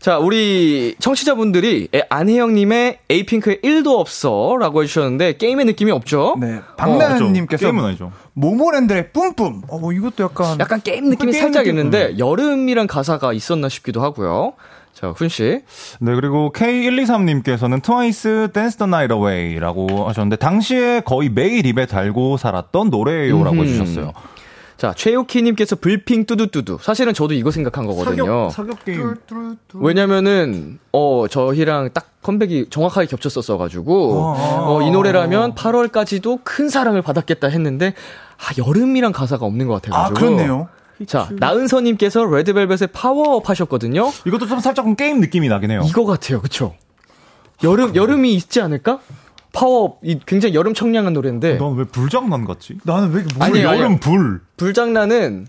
[0.00, 6.36] 자, 우리 청취자분들이 에, 안혜영님의 에이핑크의 1도 없어 라고 해주셨는데, 게임의 느낌이 없죠?
[6.40, 6.46] 네.
[6.46, 6.64] 그렇죠.
[6.76, 8.12] 박나연님께서 게임은 아니죠.
[8.34, 9.62] 모모랜드의 뿜뿜.
[9.68, 10.58] 어, 이것도 약간.
[10.60, 11.78] 약간 게임 느낌이 게임 살짝 느낌.
[11.78, 14.52] 있는데, 여름이란 가사가 있었나 싶기도 하고요.
[14.94, 15.62] 자, 훈 씨.
[16.00, 22.90] 네, 그리고 K123님께서는 트와이스 Dance the Night Away라고 하셨는데, 당시에 거의 매일 입에 달고 살았던
[22.90, 23.64] 노래요라고 음흠.
[23.64, 24.12] 해주셨어요.
[24.78, 26.78] 자, 최우키님께서 불핑 뚜두뚜두.
[26.80, 28.48] 사실은 저도 이거 생각한 거거든요.
[28.50, 29.12] 사격 게임.
[29.74, 37.94] 왜냐면은, 어, 저희랑 딱 컴백이 정확하게 겹쳤었어가지고, 어, 이 노래라면 8월까지도 큰 사랑을 받았겠다 했는데,
[38.36, 40.14] 아, 여름이란 가사가 없는 것 아, 같아가지고.
[40.14, 40.68] 그렇네요.
[41.06, 44.12] 자, 나은서님께서 레드벨벳의 파워업 하셨거든요.
[44.26, 45.82] 이것도 좀 살짝 게임 느낌이 나긴 해요.
[45.86, 46.74] 이거 같아요, 그쵸?
[47.64, 49.00] 여름, 여름이 있지 않을까?
[49.58, 51.56] 파워업, 이 굉장히 여름 청량한 노래인데.
[51.56, 52.78] 넌왜 불장난 같지?
[52.84, 54.00] 나는 왜 이렇게 뭐 아니에요, 여름 아니에요.
[54.00, 54.40] 불.
[54.56, 55.48] 불장난은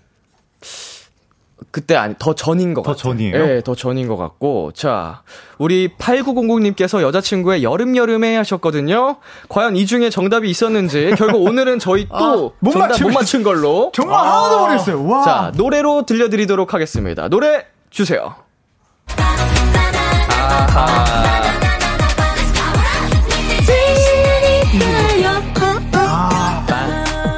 [1.70, 3.12] 그때 아니 더 전인 것더 같아요.
[3.12, 3.46] 전이에요?
[3.46, 4.72] 네, 더 전인 것 같고.
[4.74, 5.22] 자,
[5.58, 9.18] 우리 8900님께서 여자친구의 여름 여름에 하셨거든요.
[9.48, 13.92] 과연 이 중에 정답이 있었는지 결국 오늘은 저희 또못 정답 못 맞춘 걸로.
[13.94, 15.06] 정말 하나도 모르겠어요.
[15.06, 15.22] 와.
[15.22, 17.28] 자, 노래로 들려드리도록 하겠습니다.
[17.28, 18.34] 노래 주세요.
[19.16, 21.49] 네,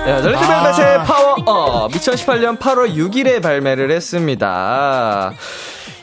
[0.04, 5.32] 레드 벨벳의 파워업 2018년 8월 6일에 발매를 했습니다.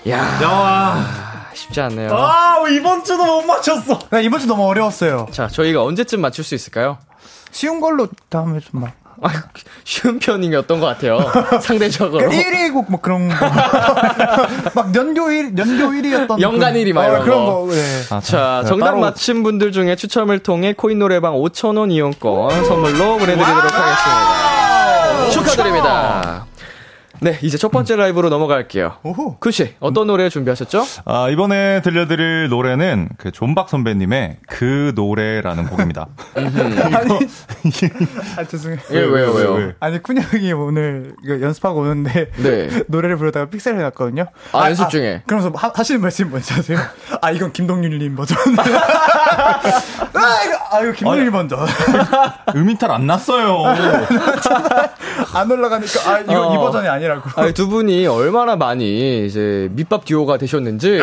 [0.08, 2.16] 야, 야, 쉽지 않네요.
[2.16, 4.00] 아, 이번 주도 못 맞췄어.
[4.10, 5.28] 나 이번 주 너무 어려웠어요.
[5.32, 6.98] 자, 저희가 언제쯤 맞출 수 있을까요?
[7.52, 8.94] 쉬운 걸로 다음에 좀 막.
[9.22, 9.30] 아,
[9.84, 11.20] 쉬운 편이었던 것 같아요.
[11.62, 12.28] 상대적으로.
[12.28, 13.36] 그러니까 1위 곡뭐 그런 거.
[14.76, 16.42] 막 연교 1, 연교 1위였던.
[16.42, 17.66] 연간 1위 막 이런 그런 거.
[17.66, 17.74] 거.
[17.74, 17.82] 네.
[18.12, 23.18] 아, 자, 네, 정답 따로 맞힌 분들 중에 추첨을 통해 코인 노래방 5,000원 이용권 선물로
[23.18, 24.59] 보내드리도록 하겠습니다.
[27.22, 28.94] 네, 이제 첫 번째 라이브로 넘어갈게요.
[29.04, 29.38] 오호.
[29.40, 30.84] 쿠씨, 어떤 노래 준비하셨죠?
[31.04, 36.08] 아, 이번에 들려드릴 노래는 그 존박 선배님의 그 노래라는 곡입니다.
[36.36, 36.50] 아니.
[38.38, 38.80] 아, 죄송해요.
[38.92, 39.54] 예, 왜요, 왜요?
[39.54, 39.76] 왜?
[39.82, 42.32] 아니, 쿤 형이 오늘 이거 연습하고 오는데.
[42.38, 42.70] 네.
[42.88, 44.28] 노래를 부르다가 픽셀 해놨거든요.
[44.54, 45.24] 아, 연습 중에.
[45.28, 46.78] 그러면서 하, 하시는 말씀이 뭔지 아세요?
[47.22, 48.38] 아, 이건 김동률님 버전.
[48.58, 51.60] 아, 이거, 아, 이거 김동률 버전.
[52.56, 53.64] 음이탈 안 났어요.
[55.34, 56.54] 안 올라가니까, 아, 이거 어.
[56.54, 57.30] 이 버전이 아니 라고.
[57.36, 61.02] 아니, 두 분이 얼마나 많이 이제 밑밥 듀오가 되셨는지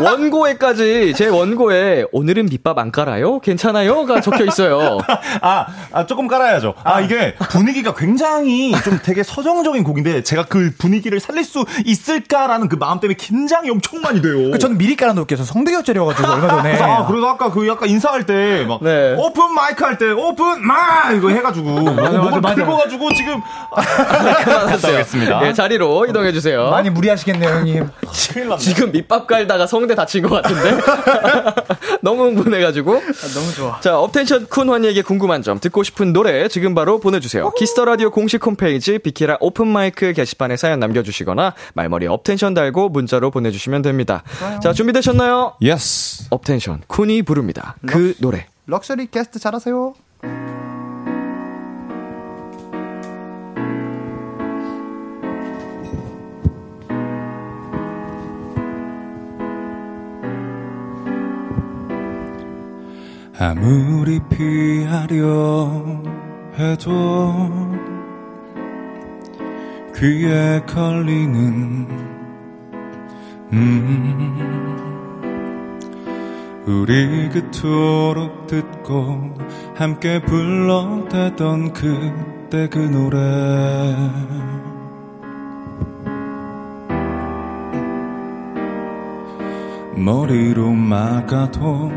[0.00, 3.40] 원고에까지 제 원고에 오늘은 밑밥 안 깔아요?
[3.40, 4.98] 괜찮아요?가 적혀 있어요.
[5.42, 6.74] 아, 아, 조금 깔아야죠.
[6.84, 12.76] 아, 이게 분위기가 굉장히 좀 되게 서정적인 곡인데 제가 그 분위기를 살릴 수 있을까라는 그
[12.76, 14.50] 마음 때문에 긴장이 엄청 많이 돼요.
[14.50, 15.36] 그 저는 미리 깔아놓을게요.
[15.36, 16.78] 저 성대결절이어가지고 얼마 전에.
[16.80, 19.14] 아, 그래서 아까 그 약간 인사할 때, 막, 네.
[19.16, 21.10] open mic 할 때, 오픈 마!
[21.12, 22.54] 이거 해가지고, 목을 맞아.
[22.54, 23.40] 긁어가지고 지금,
[23.74, 25.46] 갔다 오겠습니다.
[25.46, 26.70] 예, 자리로 이동해 주세요.
[26.70, 27.88] 많이 무리하시겠네요, 형님.
[28.58, 30.78] 지금 밑밥 깔다가 성대 다친 것 같은데
[32.00, 33.80] 너무 흥분해가지고 너무 좋아.
[33.80, 38.10] 자 업텐션 쿤 환희에게 궁금한 점 듣고 싶은 노래 지금 바로 보내주세요 키스 더 라디오
[38.10, 44.22] 공식 홈페이지 비키라 open mic 게시판에 사연 남겨주시거나 말머리 업텐션 달고 문자로 보내주시면 됩니다
[44.62, 46.26] 자 준비되셨나요 yes.
[46.30, 49.94] 업텐션 쿤이 부릅니다 그 노래 럭셔리 게스트 잘하세요.
[63.40, 65.70] 아무리 피하려
[66.58, 67.32] 해도
[69.94, 71.86] 귀에 걸리는
[73.52, 74.58] 음
[76.66, 79.34] 우리 그토록 듣고
[79.76, 83.94] 함께 불러대던 그때 그 노래.
[89.94, 91.92] 머리로 막아도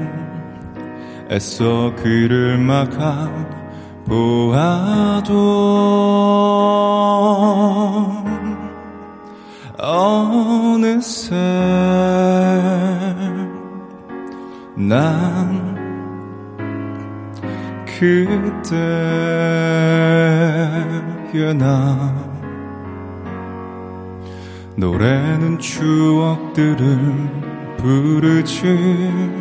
[1.31, 3.29] 애써 귀를 막아
[4.05, 5.31] 보아도
[9.77, 11.33] 어느새
[14.75, 15.71] 난
[17.85, 18.33] 그때의
[21.55, 22.13] 나
[24.75, 26.97] 노래는 추억들을
[27.77, 29.40] 부르지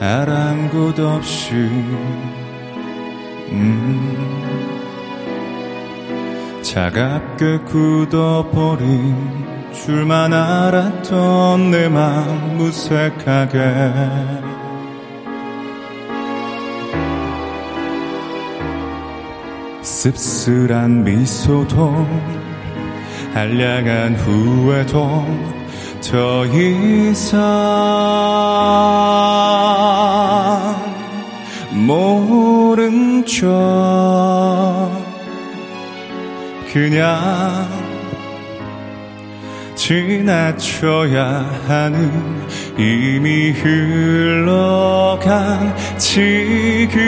[0.00, 1.52] 아랑곳 없이.
[3.50, 4.24] 음.
[6.62, 9.16] 차갑게 굳어버린
[9.72, 13.58] 줄만 알았던 내 맘 무색하게.
[19.82, 22.06] 씁쓸한 미소도
[23.34, 25.24] 한량한 후회도
[26.10, 27.38] 더 이상
[31.72, 33.48] 모른 척
[36.72, 37.68] 그냥
[39.74, 42.10] 지나쳐야 하는
[42.76, 44.76] 이미 흘러간
[45.96, 47.00] 지금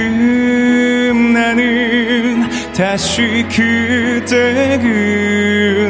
[1.32, 4.78] 나는 다시 그때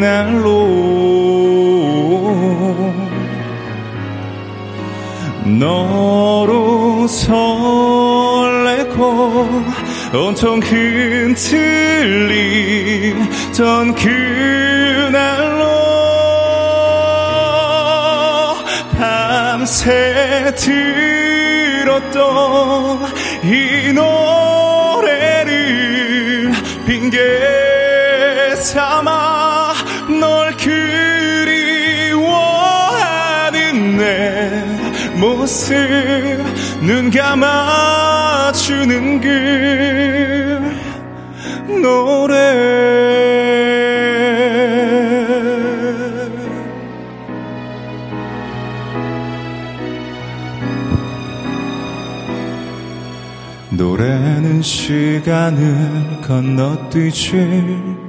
[0.01, 0.31] 그날로
[5.45, 7.07] 너로
[9.01, 9.65] 설레고
[10.13, 11.55] 온통 흔들리던
[13.95, 15.65] 그날로
[18.99, 20.53] 밤새
[21.85, 22.21] 들었던
[23.43, 25.53] 이 노래를
[26.87, 27.19] 핑계
[28.57, 29.73] 삼아
[30.21, 32.27] 널 그리워하는
[33.97, 34.63] 내
[35.19, 35.75] 모습
[36.83, 39.29] 눈 감아 주는 그
[41.83, 43.11] 노래.
[53.71, 58.01] 노래는 시간을 건너뛰지.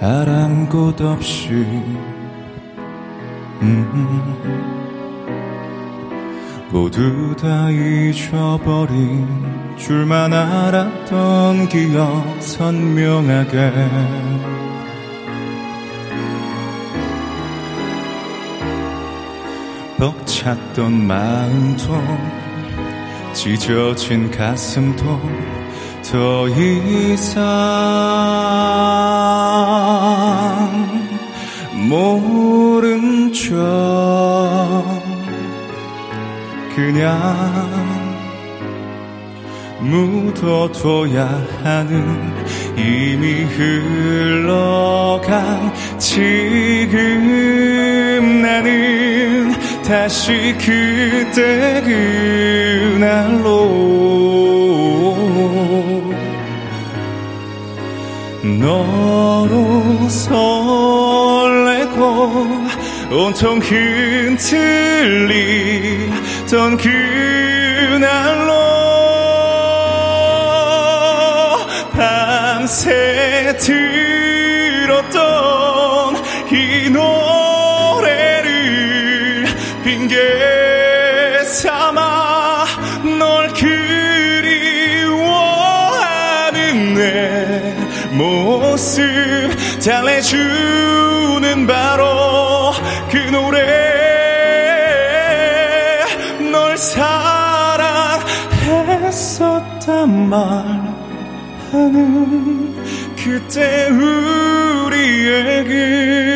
[0.00, 1.50] 아랑곳 없이.
[3.62, 4.85] 음.
[6.70, 9.26] 모두 다 잊어버린
[9.76, 13.72] 줄만 알았던 기억 선명하게.
[19.98, 21.94] 벅찼던 마음도
[23.32, 25.20] 찢어진 가슴도
[26.02, 27.46] 더 이상
[31.88, 34.35] 모른 척
[36.76, 37.96] 그냥
[39.80, 41.26] 묻어둬야
[41.64, 42.34] 하는
[42.76, 44.84] 이미 흘러간
[45.98, 46.92] 지금
[48.42, 51.80] 나는 다시 그때
[53.00, 53.46] 그날로
[58.42, 61.46] 너로 설레고
[63.10, 64.66] 온통 흔들리
[66.46, 68.52] 던 그날로
[71.90, 75.16] 밤새 들었던
[76.52, 78.44] 이 노래를
[79.82, 82.66] 핑계 삼아
[83.18, 83.74] 널 그리워하는
[86.94, 87.74] 내
[88.12, 89.02] 모습
[89.84, 90.55] 달래주
[103.26, 106.35] 그때 우리의 그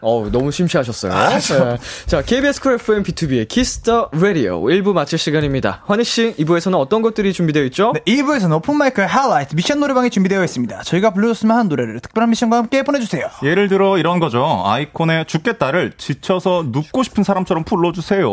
[0.00, 1.12] 어 너무 심취하셨어요.
[1.12, 1.78] 네.
[2.06, 5.82] 자, KBS Cool FM 비투비의 키스 더 라디오 1부 마칠 시간입니다.
[5.86, 7.92] 환희 씨, 2부에서는 어떤 것들이 준비되어 있죠?
[7.94, 10.82] 네, 2부에서는 오픈 마이크 하이라이트 미션 노래방이 준비되어 있습니다.
[10.82, 13.26] 저희가 불러줬으면 하는 노래를 특별한 미션과 함께 보내주세요.
[13.42, 14.62] 예를 들어 이런 거죠.
[14.64, 18.26] 아이콘의 죽겠다를 지쳐서 눕고 싶은 사람처럼 불러주세요.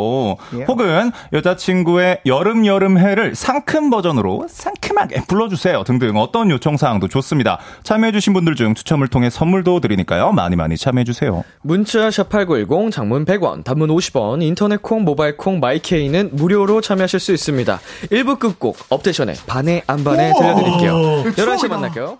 [0.68, 5.84] 혹은 여자친구의 여름 여름 해를 상큼 버전으로 상큼하게 불러주세요.
[5.84, 7.58] 등등 어떤 요청 사항도 좋습니다.
[7.82, 10.32] 참여해주신 분들 중 추첨을 통해 선물도 드리니까요.
[10.32, 11.44] 많이 많이 참여해주세요.
[11.62, 17.80] 문자 샵8910 장문 100원, 단문 50원, 인터넷 콩, 모바일 콩, 마이케이는 무료로 참여하실 수 있습니다.
[18.10, 20.94] 1부 끝곡 업데이션의 반에 안 반에 들려드릴게요.
[21.36, 22.18] 11시에 만날게요.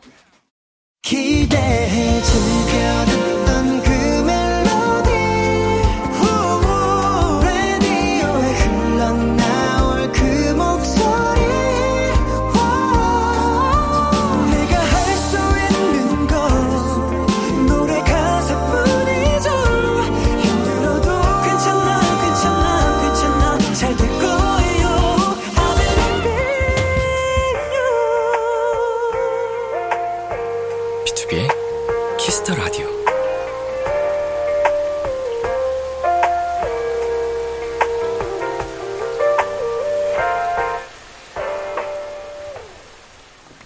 [1.02, 3.19] 기대해 즐겨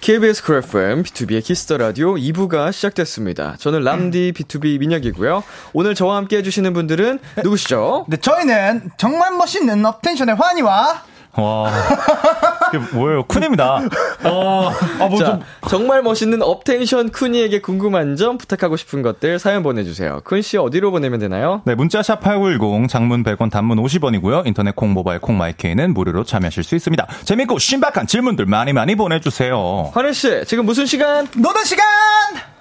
[0.04, 3.56] KBS 쿨 FM, B2B의 키스터 라디오 2부가 시작됐습니다.
[3.58, 5.42] 저는 람디 BTOB 민혁이고요.
[5.72, 8.04] 오늘 저와 함께 해주시는 분들은 누구시죠?
[8.08, 11.02] 네, 저희는 정말 멋있는 업텐션의 환희와
[11.36, 11.72] 와.
[12.78, 13.24] 뭐예요?
[13.24, 13.90] 쿤입니다.
[14.24, 14.70] 어,
[15.00, 15.40] 아, 뭐 자, 좀.
[15.68, 20.20] 정말 멋있는 업텐션 쿤이에게 궁금한 점, 부탁하고 싶은 것들 사연 보내주세요.
[20.24, 21.62] 쿤씨 어디로 보내면 되나요?
[21.64, 24.46] 네, 문자샵 8910, 장문 100원, 단문 50원이고요.
[24.46, 27.06] 인터넷 콩, 모바일 콩, My K는 무료로 참여하실 수 있습니다.
[27.24, 29.90] 재밌고 신박한 질문들 많이 많이 보내주세요.
[29.94, 31.26] 환희씨, 지금 무슨 시간?
[31.36, 31.84] 노는 시간!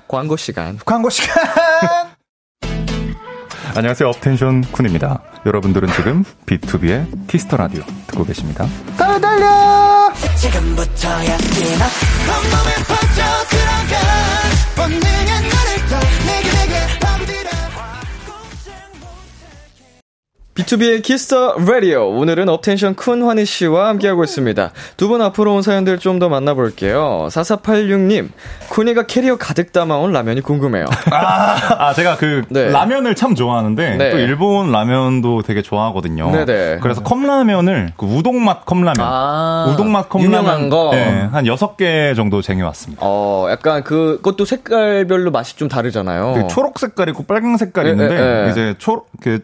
[0.08, 0.78] 광고 시간.
[0.86, 2.13] 광고 시간!
[3.76, 4.08] 안녕하세요.
[4.08, 5.20] 업텐션 쿤입니다.
[5.48, 8.68] 여러분들은 지금 B2B의 키스터 라디오 듣고 계십니다.
[8.98, 10.14] 달려, 달려!
[10.36, 11.86] 지금부터야 뛰어
[12.30, 13.94] 온몸에 퍼져 들어가
[14.76, 17.00] 본능은 너를 더 내게 내게
[20.56, 22.10] B2B의 키스터 라디오.
[22.10, 24.70] 오늘은 업텐션 쿤 환희 씨와 함께하고 있습니다.
[24.98, 27.28] 두 분 앞으로 온 사연들 좀 더 만나볼게요.
[27.32, 28.30] 4486님,
[28.70, 30.86] 쿤이가 캐리어 가득 담아온 라면이 궁금해요.
[31.12, 32.70] 아, 제가 그 네.
[32.70, 34.12] 라면을 참 좋아하는데 네.
[34.12, 36.30] 또 일본 라면도 되게 좋아하거든요.
[36.32, 36.78] 네네.
[36.84, 40.92] 그래서 컵라면을 그 우동맛 컵라면, 아, 우동맛 컵라면 유명한 거?
[40.92, 43.02] 네, 한 6개 정도 쟁여왔습니다.
[43.04, 46.34] 어, 약간 그, 그것도 색깔별로 맛이 좀 다르잖아요.
[46.36, 48.52] 그 초록 색깔 있고 빨강 색깔 예, 있는데 예, 예.
[48.52, 49.40] 이제 초록 그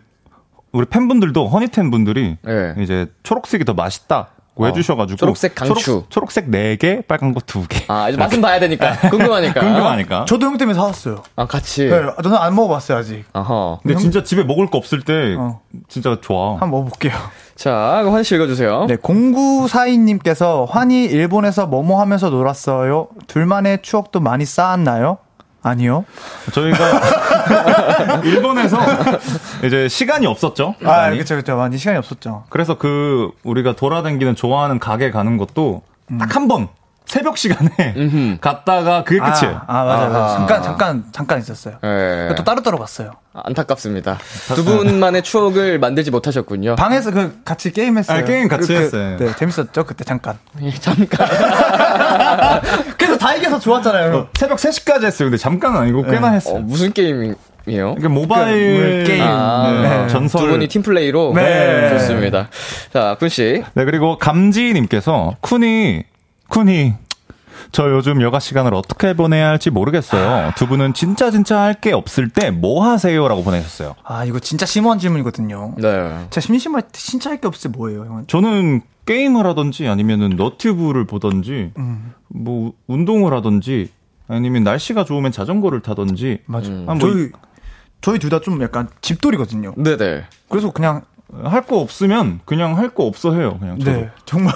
[0.71, 2.75] 우리 팬분들도 허니텐 분들이 예.
[2.81, 6.03] 이제 초록색이 더 맛있다 고 어, 해주셔가지고 초록색 강추.
[6.09, 7.85] 초록, 색 4개, 빨간 거 2개.
[7.87, 8.97] 아, 이제 맛은 봐야 되니까.
[9.09, 9.61] 궁금하니까.
[9.61, 10.25] 궁금하니까.
[10.25, 11.23] 저도 형 때문에 사왔어요.
[11.37, 11.87] 아, 같이.
[11.87, 13.23] 네, 저는 안 먹어봤어요, 아직.
[13.31, 13.79] 어허.
[13.83, 15.61] 근데 진짜 집에 먹을 거 없을 때 어.
[15.87, 16.53] 진짜 좋아.
[16.53, 17.13] 한번 먹어볼게요.
[17.55, 18.87] 자, 환희 씨 읽어주세요.
[18.87, 23.07] 네, 0942님께서 환희 일본에서 뭐뭐 하면서 놀았어요?
[23.27, 25.19] 둘만의 추억도 많이 쌓았나요?
[25.61, 26.05] 아니요.
[26.53, 28.77] 저희가 일본에서
[29.63, 30.75] 이제 시간이 없었죠.
[30.83, 31.09] 아.
[31.11, 31.55] 그쵸, 그쵸.
[31.57, 32.45] 많이 시간이 없었죠.
[32.49, 35.81] 그래서 그 우리가 돌아다니는 좋아하는 가게 가는 것도
[36.11, 36.17] 음.
[36.17, 36.69] 딱한 번
[37.09, 37.71] 새벽 시간에
[38.39, 39.61] 갔다가 그게 끝이에요.
[39.65, 40.15] 아, 아, 맞아요.
[40.15, 40.37] 아하.
[40.37, 41.77] 잠깐, 잠깐, 잠깐 있었어요.
[41.83, 42.35] 예.
[42.35, 43.13] 또 따로따로 봤어요.
[43.33, 44.19] 안타깝습니다.
[44.53, 46.75] 두 분만의 추억을 만들지 못하셨군요.
[46.75, 48.19] 방에서 그 같이 게임했어요.
[48.19, 49.17] 아, 게임 같이 그, 그, 했어요.
[49.17, 50.37] 네, 재밌었죠 그때 잠깐.
[50.61, 51.27] 예, 잠깐.
[52.95, 54.15] 그래서 다 이겨서 좋았잖아요.
[54.15, 55.29] 어, 새벽 3시까지 했어요.
[55.29, 56.35] 근데 잠깐 아니고 꽤나 네.
[56.35, 56.57] 했어요.
[56.57, 57.33] 어, 무슨 게임
[57.67, 57.95] 이에요?
[57.97, 59.23] 이게 모바일 그 게임.
[59.23, 60.07] 아, 네, 네.
[60.09, 60.41] 전설.
[60.41, 61.33] 두 분이 팀 플레이로?
[61.35, 61.89] 네.
[61.89, 62.49] 좋습니다.
[62.93, 63.63] 자, 쿤씨.
[63.73, 66.03] 네, 그리고 감지님께서 쿤이,
[66.49, 66.95] 쿤이,
[67.71, 70.53] 저 요즘 여가 시간을 어떻게 보내야 할지 모르겠어요.
[70.55, 73.27] 두 분은 진짜 진짜 할 게 없을 때 뭐 하세요?
[73.27, 73.95] 라고 보내셨어요.
[74.03, 75.75] 아 이거 진짜 심오한 질문이거든요.
[75.77, 76.27] 네.
[76.29, 78.27] 제가 심심할 때 진짜 할 게 없을 때 뭐예요, 형은?
[78.27, 82.13] 저는 게임을 하든지 아니면은 너튜브를 보든지 음.
[82.27, 83.91] 뭐 운동을 하든지
[84.27, 86.69] 아니면 날씨가 좋으면 자전거를 타든지 맞아.
[86.69, 86.85] 음.
[86.87, 87.29] 아, 뭐 저희
[88.01, 89.73] 저희 둘 다 좀 약간 집돌이거든요.
[89.75, 90.23] 네네.
[90.47, 91.01] 그래서 그냥
[91.43, 93.57] 할 거 없으면 그냥 할 거 없어 해요.
[93.59, 93.91] 그냥 저도.
[93.91, 94.51] 네 정말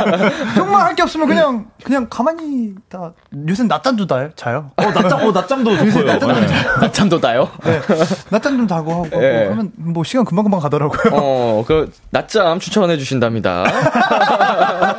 [0.56, 3.12] 정말 할 게 없으면 그냥 그냥 가만히 다
[3.48, 4.70] 요새 낮잠도 다 자요.
[4.76, 6.04] 어, 낮잠, 어, 낮잠도 좋고요.
[6.18, 6.18] 네.
[6.80, 7.50] 낮잠도 나요?
[7.64, 7.80] 네.
[8.30, 9.48] 낮잠 좀 자고 하고 네.
[9.48, 11.12] 하면 뭐 시간 금방 금방 가더라고요.
[11.14, 13.64] 어, 그, 낮잠 추천해 주신답니다.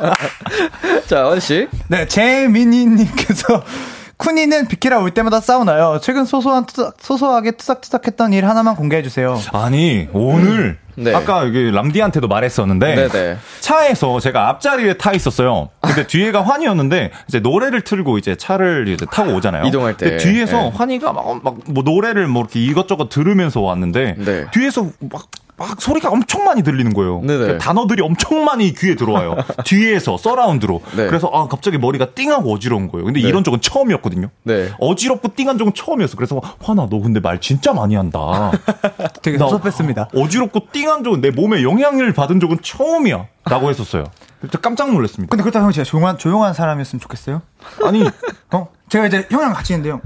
[1.06, 1.68] 자, 원 씨.
[1.88, 3.62] 네, 재민희님께서
[4.18, 5.98] 쿠니는 비키라 올 때마다 싸우나요?
[6.02, 9.38] 최근 소소한 투삭, 소소하게 투삭투삭했던 일 하나만 공개해 주세요.
[9.52, 11.14] 아니, 오늘, 네.
[11.14, 13.36] 아까 여기 람디한테도 말했었는데, 네네.
[13.60, 15.68] 차에서 제가 앞자리에 타 있었어요.
[15.80, 19.66] 근데 뒤에가 환희였는데, 이제 노래를 틀고 이제 차를 이제 타고 오잖아요.
[19.66, 20.08] 이동할 때.
[20.10, 20.72] 근데 뒤에서 네.
[20.74, 24.46] 환희가 막, 막, 뭐 노래를 뭐 이렇게 이것저것 들으면서 왔는데, 네.
[24.52, 25.26] 뒤에서 막,
[25.58, 27.20] 막 소리가 엄청 많이 들리는 거예요.
[27.22, 27.46] 네네.
[27.46, 29.36] 그 단어들이 엄청 많이 귀에 들어와요.
[29.64, 30.82] 뒤에서, 서라운드로.
[30.96, 31.06] 네.
[31.06, 33.06] 그래서 아, 갑자기 머리가 띵하고 어지러운 거예요.
[33.06, 34.28] 근데 이런 적은 처음이었거든요.
[34.42, 34.70] 네.
[34.78, 36.16] 어지럽고 띵한 적은 처음이었어.
[36.16, 38.52] 그래서 환아, 너 근데 말 진짜 많이 한다.
[39.22, 40.10] 되게 나 섭섭했습니다.
[40.14, 43.26] 어지럽고 띵한 적은 내 몸에 영향을 받은 적은 처음이야.
[43.46, 44.04] 라고 했었어요.
[44.60, 45.30] 깜짝 놀랐습니다.
[45.30, 47.40] 근데 그렇다고 형 진짜 조용한, 조용한 사람이었으면 좋겠어요?
[47.84, 48.04] 아니,
[48.52, 48.68] 어?
[48.88, 50.00] 제가 이제 형이랑 같이 있는데요.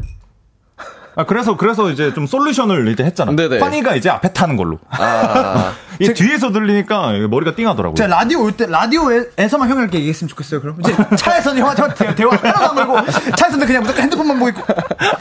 [1.20, 3.32] 아, 그래서, 그래서 이제 좀 솔루션을 이제 했잖아.
[3.32, 3.58] 네네.
[3.58, 4.78] 환희가 이제 앞에 타는 걸로.
[4.88, 7.94] 아, 이 뒤에서 들리니까 머리가 띵하더라고요.
[7.94, 10.78] 제가 라디오 올 때, 라디오에서만 형이랑 이렇게 얘기했으면 좋겠어요, 그럼.
[10.80, 14.62] 이제 차에서는 형한테 대화, 대화 하나도 안 걸고, 차에서는 그냥 무조건 핸드폰만 보고 있고.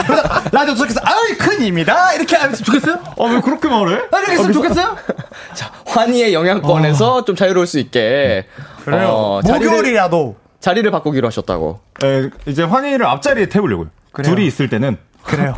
[0.07, 0.23] 그래서
[0.53, 2.13] 라디오 도착해서, 아이, 큰입니다!
[2.13, 2.95] 이렇게 하면 좋겠어요?
[3.19, 3.95] 아, 왜 그렇게 말해?
[4.09, 4.95] 아, 이렇게 했으면 좋겠어요?
[5.53, 8.45] 자, 환희의 영향권에서 좀 자유로울 수 있게.
[8.85, 9.07] 그래요.
[9.09, 10.37] 어, 목요일이라도.
[10.61, 11.81] 자리를 바꾸기로 하셨다고.
[12.03, 13.87] 에, 이제 환희를 앞자리에 태우려고요.
[14.11, 14.33] 그래요?
[14.35, 14.97] 둘이 있을 때는
[15.29, 15.53] 그래요.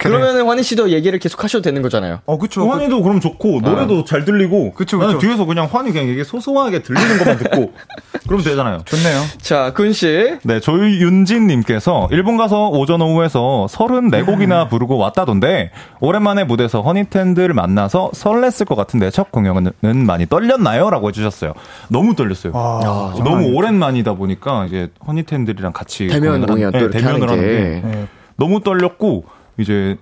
[0.00, 2.20] 그러면은 환희 씨도 얘기를 계속 하셔도 되는 거잖아요.
[2.24, 2.66] 어, 그쵸.
[2.68, 5.18] 환희도 그 럼 좋고 노래도 잘 들리고 그쵸, 그쵸.
[5.18, 7.72] 뒤에서 그냥 환희 그냥 이게 소소하게 들리는 것만 듣고
[8.26, 8.78] 그러면 되잖아요.
[8.86, 9.20] 좋네요.
[9.42, 10.38] 자, 군 씨.
[10.44, 18.74] 네, 조윤진님께서 일본 가서 오전 오후에서 34곡이나 부르고 왔다던데 오랜만에 무대에서 허니텐들을 만나서 설렜을 것
[18.76, 19.72] 같은데 첫 공연은
[20.06, 20.88] 많이 떨렸나요?
[20.90, 21.52] 라고 해주셨어요.
[21.88, 22.52] 너무 떨렸어요.
[22.54, 27.50] 아, 너무 오랜만이다 보니까 이제 허니텐들이랑 같이 대면 공연을 공연 또 네, 대면을 하는 게.
[27.80, 28.06] 하는데 네.
[28.42, 29.24] 너무 떨렸고
[29.56, 29.96] 이제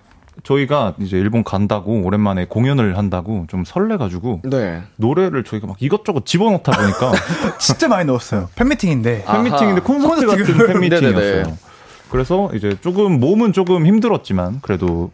[0.45, 4.83] 저희가 이제 일본 간다고 오랜만에 공연을 한다고 좀 설레가지고 네.
[4.97, 7.13] 노래를 저희가 막 이것저것 집어넣다 보니까
[7.61, 8.49] 진짜 많이 넣었어요.
[8.57, 9.25] 팬미팅인데.
[9.27, 9.35] 아.
[9.35, 10.73] 팬미팅인데 콘서트 같은 콘서트.
[10.73, 11.13] 팬미팅이었어요.
[11.21, 11.55] 네네네.
[12.11, 15.13] 그래서 이제 조금 몸은 조금 힘들었지만 그래도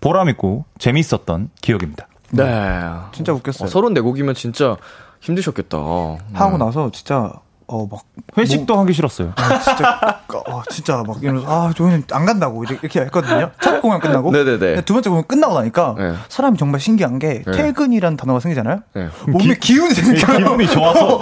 [0.00, 2.06] 보람 있고 재밌었던 기억입니다.
[2.30, 2.44] 네.
[3.10, 3.68] 진짜 웃겼어요.
[3.68, 4.76] 어, 34곡이면 진짜
[5.20, 5.76] 힘드셨겠다.
[6.34, 7.32] 하고 나서 진짜
[7.72, 8.02] 어 막
[8.36, 9.32] 회식도 하기 싫었어요.
[9.64, 13.50] 진짜 어, 진짜 막 이러면서 아 저희는 안 간다고 이렇게, 했거든요.
[13.62, 14.82] 첫 공연 끝나고 네네네.
[14.82, 16.14] 두 번째 공연 끝나고 나니까 네.
[16.28, 17.52] 사람이 정말 신기한 게 네.
[17.52, 18.80] 퇴근이라는 단어가 생기잖아요.
[18.94, 19.08] 네.
[19.26, 20.38] 몸에 기, 운이 생겨요.
[20.38, 21.20] 기분이 좋아서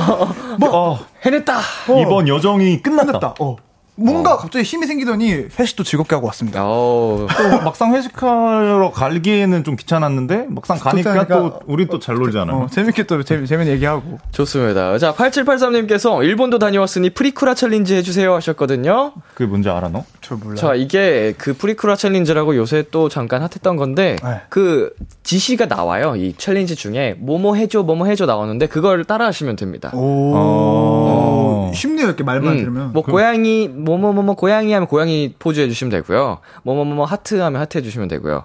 [0.58, 1.58] 뭐 해냈다!
[2.02, 3.12] 이번 여정이 끝났다.
[3.12, 3.34] 끝났다.
[3.40, 3.56] 어.
[3.98, 6.62] 뭔가 갑자기 힘이 생기더니 회식도 즐겁게 하고 왔습니다.
[6.64, 11.34] 어, 또 막상 회식하러 갈기에는 좀 귀찮았는데 막상 가니까 좋다니까.
[11.36, 12.56] 또 우리 또 잘 놀잖아요.
[12.56, 14.18] 어, 재밌게 또 재미, 재밌는 얘기하고.
[14.32, 14.96] 좋습니다.
[14.98, 19.12] 자, 8783님께서 일본도 다녀왔으니 プリクラ challenge 해주세요 하셨거든요.
[19.34, 20.04] 그게 뭔지 알아 너?
[20.28, 20.56] 저 몰라.
[20.56, 24.40] 자, 이게 그 프리쿠라 챌린지라고 요새 또 잠깐 hot했던 건데, 네.
[24.50, 26.16] 그 지시가 나와요.
[26.16, 29.90] 이 challenge 중에 뭐뭐 해줘, 뭐뭐 해줘 나오는데, 그걸 따라 하시면 됩니다.
[29.94, 30.32] 오.
[30.34, 31.72] 어.
[31.74, 32.92] 쉽네요, 이렇게 말만 음, 들으면.
[32.92, 36.38] 뭐 고양이 뭐뭐뭐뭐 고양이 하면 고양이 포즈 해 주시면 되고요.
[36.62, 38.44] 뭐뭐뭐뭐 하트 하면 하트 해 주시면 되고요.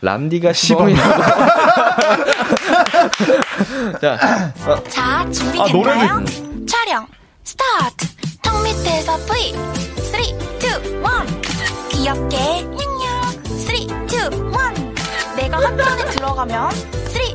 [0.00, 1.22] 람디가 시범이라고.
[4.00, 6.24] 자, 어, 자, 아, 준비됐나요?
[6.66, 7.06] 촬영
[7.44, 8.06] 스타트.
[8.42, 9.77] 턱 밑에서 V.
[10.68, 11.00] 3, 2, 1.
[11.88, 13.32] 귀엽게 냥냥.
[13.44, 14.94] 3, 2, 1.
[15.36, 17.32] 내가 핫판에 들어가면 3, 2,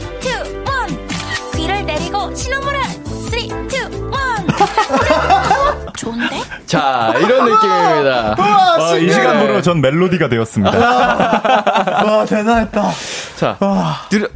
[0.90, 1.08] 1.
[1.56, 3.74] 귀를 내리고 신호물을 3, 2, 1.
[6.04, 6.42] 좋은데?
[6.66, 8.36] 자 이런 느낌입니다.
[8.38, 10.78] 아, 이 시간부로 전 멜로디가 되었습니다.
[12.06, 12.92] 와, 대단했다.
[13.38, 13.58] 자,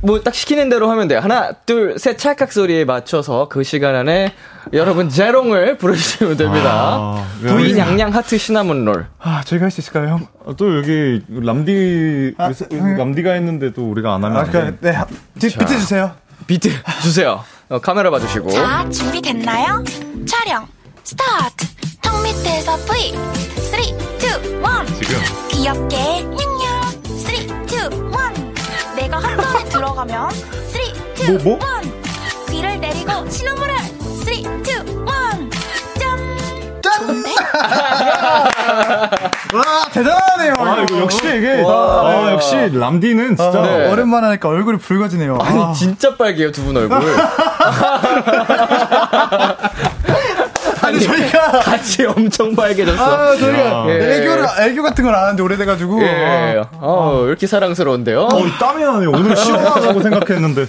[0.02, 1.20] 뭐 딱 시키는 대로 하면 돼요.
[1.20, 4.34] 하나, 둘, 셋 찰칵 소리에 맞춰서 그 시간 안에
[4.74, 6.70] 여러분 재롱을 부리시면 됩니다.
[6.74, 9.06] 아, V 냥냥 하트 cinnamon roll.
[9.20, 10.28] 아, 저희가 할 수 있을까요, 형?
[10.46, 12.52] 아, 또 여기 람디 아,
[12.98, 14.78] 람디가 했는데 또 우리가 안 하면 아, 안 그, 돼.
[14.82, 14.92] 네.
[14.92, 16.12] 하- 비, 비트 주세요.
[16.48, 16.70] 비트
[17.02, 17.44] 주세요.
[17.70, 18.50] 어, 카메라 봐주시고.
[18.52, 19.84] 자, 준비됐나요?
[20.26, 20.68] 촬영
[21.08, 21.66] 스타트.
[22.02, 23.14] 턱 밑에서 V.
[23.72, 23.96] 3, 2, 1.
[25.00, 27.48] 지금 귀엽게 냥냥 3, 2, 1
[28.98, 30.42] 내가 핫판에 들어가면 3,
[31.30, 31.60] 2, 뭐, 뭐?
[31.82, 31.94] 1
[32.50, 34.48] 귀를 내리고 신호물을 3, 2, 1
[35.98, 36.12] 짠!
[36.82, 37.30] 좋은데?
[39.54, 40.56] 와, 대단하네요.
[40.60, 43.90] 아 이거 역시 이게 아 역시 람디는 진짜 네.
[43.90, 45.38] 오랜만에 하니까 얼굴이 붉어지네요.
[45.40, 45.72] 아니 아.
[45.72, 47.00] 진짜 빨개요 두 분 얼굴.
[50.88, 51.52] 아니, 저희가.
[51.60, 53.04] 같이 엄청 빨개졌어.
[53.04, 54.18] 아, 저희가 예.
[54.18, 56.02] 애교를, 애교 같은 걸 안 하는데 오래돼가지고.
[56.04, 56.62] 예.
[56.74, 58.22] 어, 왜 이렇게 사랑스러운데요?
[58.22, 59.12] 어, 땀이 나네요.
[59.12, 60.66] 오늘 시원하다고 생각했는데.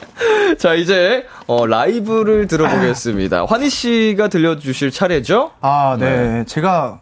[0.58, 3.46] 자, 이제, 어, 라이브를 들어보겠습니다.
[3.48, 5.52] 환희 씨가 들려주실 차례죠?
[5.60, 6.44] 아, 네.
[6.46, 7.00] 제가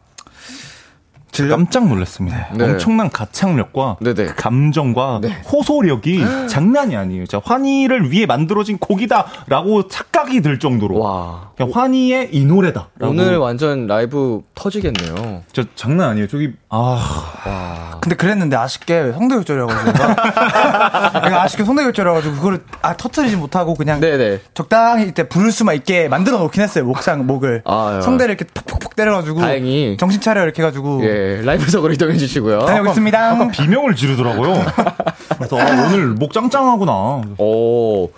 [1.31, 2.49] 진짜 깜짝 놀랐습니다.
[2.55, 2.65] 네.
[2.65, 4.27] 엄청난 가창력과 네 네.
[4.27, 5.29] 그 감정과 네.
[5.53, 7.27] 호소력이 장난이 아니에요.
[7.27, 10.99] 진짜 환희를 위해 만들어진 곡이다라고 착각이 들 정도로.
[10.99, 11.51] 와.
[11.57, 12.89] 그냥 환희의 이 노래다.
[13.01, 15.43] 오늘 완전 라이브 터지겠네요.
[15.53, 16.29] 저 장난 아니에요.
[16.29, 19.93] 저기 아 근데 그랬는데 아쉽게 성대결절이어가지고.
[19.93, 24.41] 제가 아쉽게 성대결절이어가지고 그거를 아, 터트리지 못하고 그냥 네네.
[24.55, 26.85] 적당히 이때 부를 수만 있게 만들어 놓긴 했어요.
[26.85, 27.63] 목상, 목을.
[27.65, 29.41] 아, 성대를 이렇게 톡톡톡 때려 가지고.
[29.41, 29.97] 다행히.
[29.99, 31.01] 정신 차려 이렇게 해 가지고.
[31.05, 32.61] 예, 라이브석으로 이동해 주시고요.
[32.67, 33.31] 다녀오겠습니다.
[33.33, 34.65] 아까 비명을 지르더라고요.
[35.37, 37.23] 그래서 아, 오늘 목 짱짱하구나.
[37.39, 38.09] 오.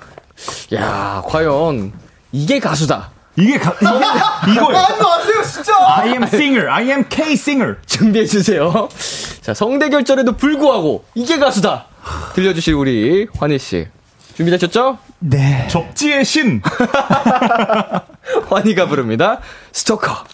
[0.74, 1.92] 야, 과연,
[2.32, 3.11] 이게 가수다.
[3.36, 4.76] 이게 가, 이게 이거예요.
[4.78, 5.72] 아세요, 진짜!
[5.96, 6.68] I am singer.
[6.70, 7.76] I am K singer.
[7.86, 8.88] 준비해 주세요.
[9.42, 11.86] 자, 성대 결절에도 불구하고, 이게 가수다.
[12.34, 13.86] 들려주실 우리 환희 씨.
[14.34, 14.98] 준비되셨죠?
[15.18, 15.68] 네.
[15.68, 16.62] 접지의 신.
[18.48, 19.40] 환희가 부릅니다.
[19.72, 20.24] 스토커.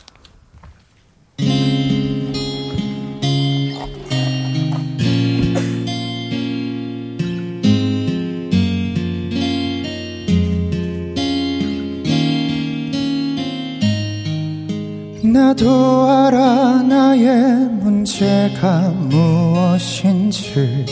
[15.36, 20.86] 나도 알아 나의 문제가 무엇인지.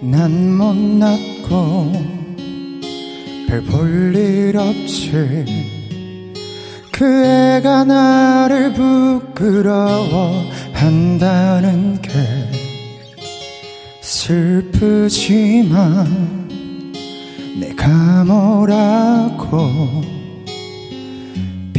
[0.00, 1.92] 난 못났고
[3.46, 5.12] 별 볼 일 없지.
[6.90, 12.10] 그 애가 나를 부끄러워 한다는 게
[14.00, 15.68] 슬프지만
[17.60, 20.19] 내가 뭐라고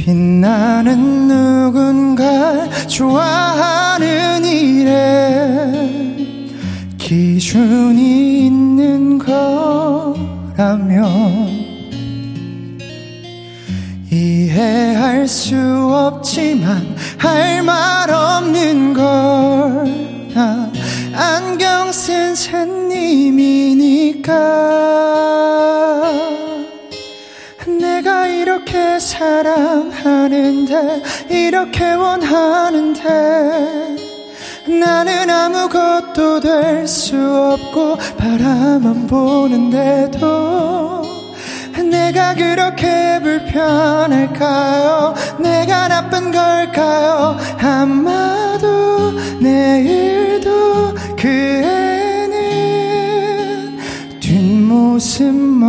[0.04, 6.18] 빛나는 누군가 좋아하는 일에
[6.97, 11.06] 기준이 있는 거라면
[14.12, 20.74] 이해할 수 없지만 할 말 없는 걸난
[21.14, 24.32] 안경 쓴 새님이니까
[29.02, 33.02] 사랑하는데 이렇게 원하는데
[34.80, 41.02] 나는 아무것도 될 수 없고 바라만 보는데도
[41.89, 45.14] 내가 그렇게 불편할까요?
[45.39, 47.38] 내가 나쁜 걸까요?
[47.60, 51.28] 아마도 내일도 그
[52.28, 53.80] 애는
[54.20, 55.62] 뒷모습만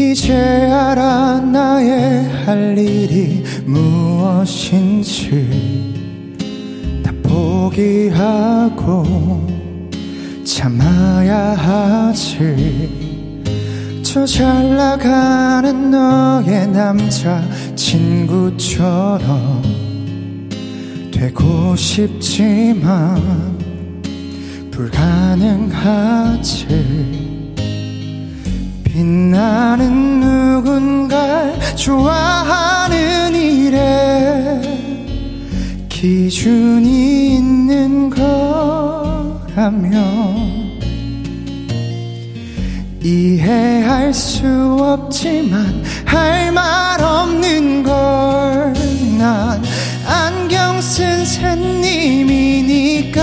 [0.00, 5.02] 이제 알아 나의 할 일이 무엇인지
[7.02, 9.04] 다 포기하고
[10.44, 13.08] 참아야 하지.
[14.04, 17.42] 저 잘 나가는 너의 남자
[17.74, 19.62] 친구처럼
[21.12, 23.20] 되고 싶지만
[24.70, 25.98] 불가능하지
[28.98, 34.60] 빛나는 누군가 좋아하는 일에
[35.88, 39.94] 기준이 있는 거라면
[43.00, 44.44] 이해할 수
[44.80, 48.72] 없지만 할 말 없는 걸
[49.18, 49.62] 난
[50.06, 53.18] 안경 쓴 새님이니까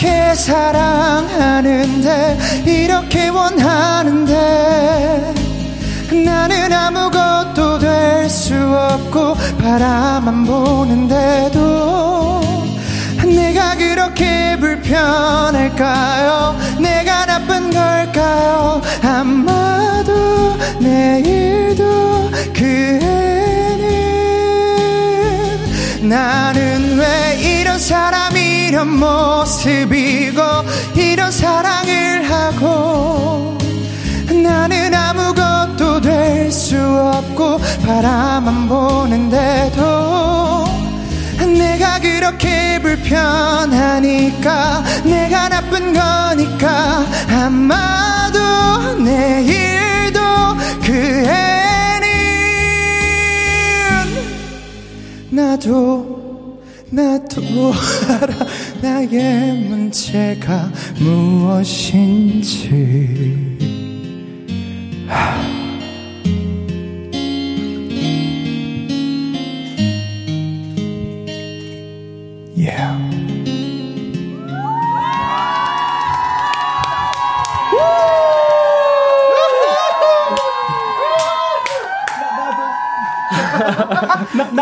[0.00, 4.32] 이렇게 사랑하는데 이렇게 원하는데
[6.24, 12.40] 나는 아무것도 될 수 없고 바라만 보는데도
[13.24, 16.56] 내가 그렇게 불편할까요?
[16.78, 18.80] 내가 나쁜 걸까요?
[19.02, 23.88] 아마도 내일도 그 애는
[26.08, 28.27] 나는 왜 이런 사람
[28.68, 30.42] 이 이런 모습이고
[30.94, 33.56] 이런 사랑을 하고
[34.30, 40.66] 나는 아무것도 될 수 없고 바라만 보는데도
[41.38, 48.38] 내가 그렇게 불편하니까 내가 나쁜 거니까 아마도
[49.02, 50.20] 내일도
[50.84, 52.04] 그 애는
[55.30, 56.18] 나도
[56.90, 57.74] 나도
[58.08, 58.34] 알아
[58.80, 60.70] 나의 문제가
[61.00, 62.68] 무엇인지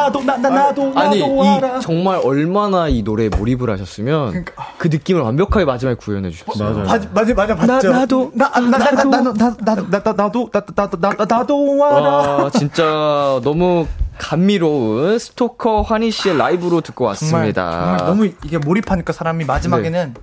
[0.07, 1.79] 나, 나도, 나, 나, 나도, 나도 아니 알아.
[1.79, 4.45] 이 정말 얼마나 이 노래에 몰입을 하셨으면
[4.79, 6.85] 그 느낌을 완벽하게 마지막에 구현해 주셨어요.
[6.85, 7.91] 맞아, 맞아, 맞아, 나 맞죠.
[7.91, 11.11] 나도 나, 나, 나, 나, 나, 나, 나, 나, 나, 나, 나도, 나, 나, 나,
[11.11, 11.97] 나, 나도 알아.
[12.45, 13.87] 와 진짜 너무
[14.19, 17.71] 감미로운 스토커 환희 씨의 라이브로 듣고 정말, 왔습니다.
[17.71, 20.15] 정말 너무 이게 몰입하니까 사람이 마지막에는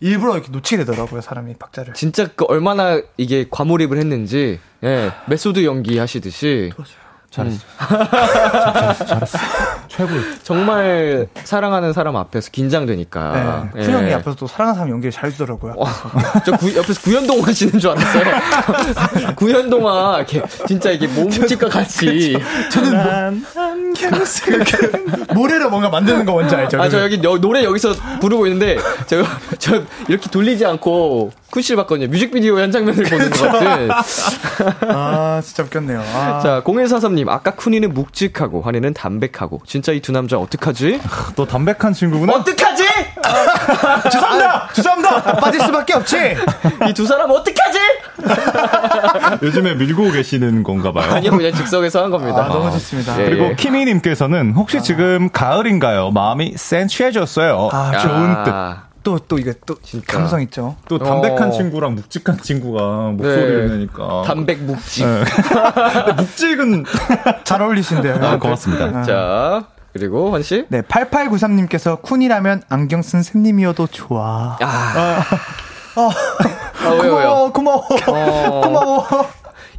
[0.00, 1.94] 일부러 이렇게 놓치게 되더라고요, 사람이 박자를.
[1.94, 6.72] 진짜 그 얼마나 이게 과몰입을 했는지 예 method 연기 하시듯이
[7.32, 7.58] 잘했어.
[9.06, 9.38] 잘했어.
[9.88, 10.10] 최고.
[10.42, 13.70] 정말 사랑하는 사람 앞에서 긴장되니까.
[13.74, 13.80] 네.
[13.82, 13.86] 예.
[13.86, 15.74] 푸영이 앞에서 또 사랑하는 사람 연기를 잘해주더라고요.
[15.76, 15.90] 와,
[16.44, 18.24] 저 구, 옆에서 구연동 하시는 줄 알았어요.
[19.36, 22.36] 구연동아, 이렇게, 진짜 이게 몸짓과 같이.
[22.70, 23.42] 저는
[24.26, 24.42] 쓰
[25.34, 26.80] 모래로 뭔가 만드는 거 뭔지 알죠?
[26.82, 28.76] 아, 저 여기 여- 노래 여기서 부르고 있는데,
[29.06, 29.22] 저,
[29.58, 32.08] 저 이렇게 돌리지 않고 쿨실 봤거든요.
[32.08, 33.90] 뮤직비디오 한 장면을 보는 것 같은.
[34.88, 36.00] 아, 진짜 웃겼네요.
[36.14, 36.40] 아.
[36.42, 39.60] 자, 0143님, 아까 쿠니는 묵직하고, 환희는 담백하고.
[39.66, 41.00] 진짜 이 두 남자 어떡하지?
[41.36, 42.32] 또 담백한 친구구나.
[42.34, 42.82] 어떡하지?
[44.10, 44.68] 죄송합니다!
[44.72, 45.22] 죄송합니다!
[45.36, 46.16] 빠질 수밖에 없지.
[46.88, 47.78] 이 두 사람 어떡하지?
[49.42, 51.12] 요즘에 밀고 계시는 건가 봐요.
[51.12, 52.44] 아니요, 그냥 즉석에서 한 겁니다.
[52.44, 53.20] 아, 너무 좋습니다.
[53.20, 53.54] 예, 그리고 예.
[53.54, 56.10] 키미님께서는 혹시 지금 가을인가요?
[56.10, 57.70] 마음이 센 취해졌어요.
[57.72, 58.91] 아, 좋은 뜻.
[59.02, 60.18] 아, 또, 또 이게 또 진짜.
[60.18, 60.76] 감성 있죠.
[60.88, 61.50] 또 담백한 어.
[61.50, 63.74] 친구랑 묵직한 친구가 목소리를 네.
[63.74, 64.22] 내니까.
[64.24, 65.04] 담백 묵직.
[65.04, 65.24] 네.
[66.16, 66.84] 묵직은
[67.44, 68.18] 잘 어울리신데요.
[68.22, 69.02] 아, 고맙습니다.
[69.02, 70.64] 자, 그리고 환 씨.
[70.68, 74.56] 네, 8893님께서 쿤이라면 안경 쓴 쌤님이어도 좋아.
[74.60, 75.24] 아,
[75.96, 77.50] 아 왜요, 왜요?
[77.52, 78.48] 고마워, 고마워.
[78.48, 78.60] 어.
[78.62, 79.06] 고마워.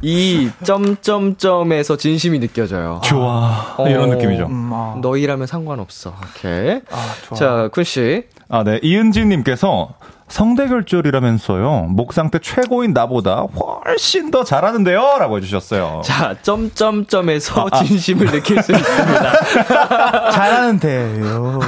[0.02, 3.00] 이 점점점에서 진심이 느껴져요.
[3.04, 3.74] 좋아.
[3.78, 3.88] 어.
[3.88, 4.46] 이런 느낌이죠.
[4.46, 4.98] 음, 아.
[5.00, 6.14] 너희라면 상관없어.
[6.22, 6.80] 오케이.
[6.90, 7.38] 아, 좋아.
[7.38, 8.24] 자, 쿤 씨.
[8.54, 8.78] 아, 네.
[8.84, 9.94] 이은지님께서
[10.28, 11.88] 성대결절이라면서요.
[11.90, 13.46] 목 상태 최고인 나보다
[13.84, 15.16] 훨씬 더 잘하는데요.
[15.18, 16.02] 라고 해주셨어요.
[16.04, 19.32] 자, 점점점에서 진심을 느낄 수 있습니다.
[20.30, 21.58] 잘하는데요.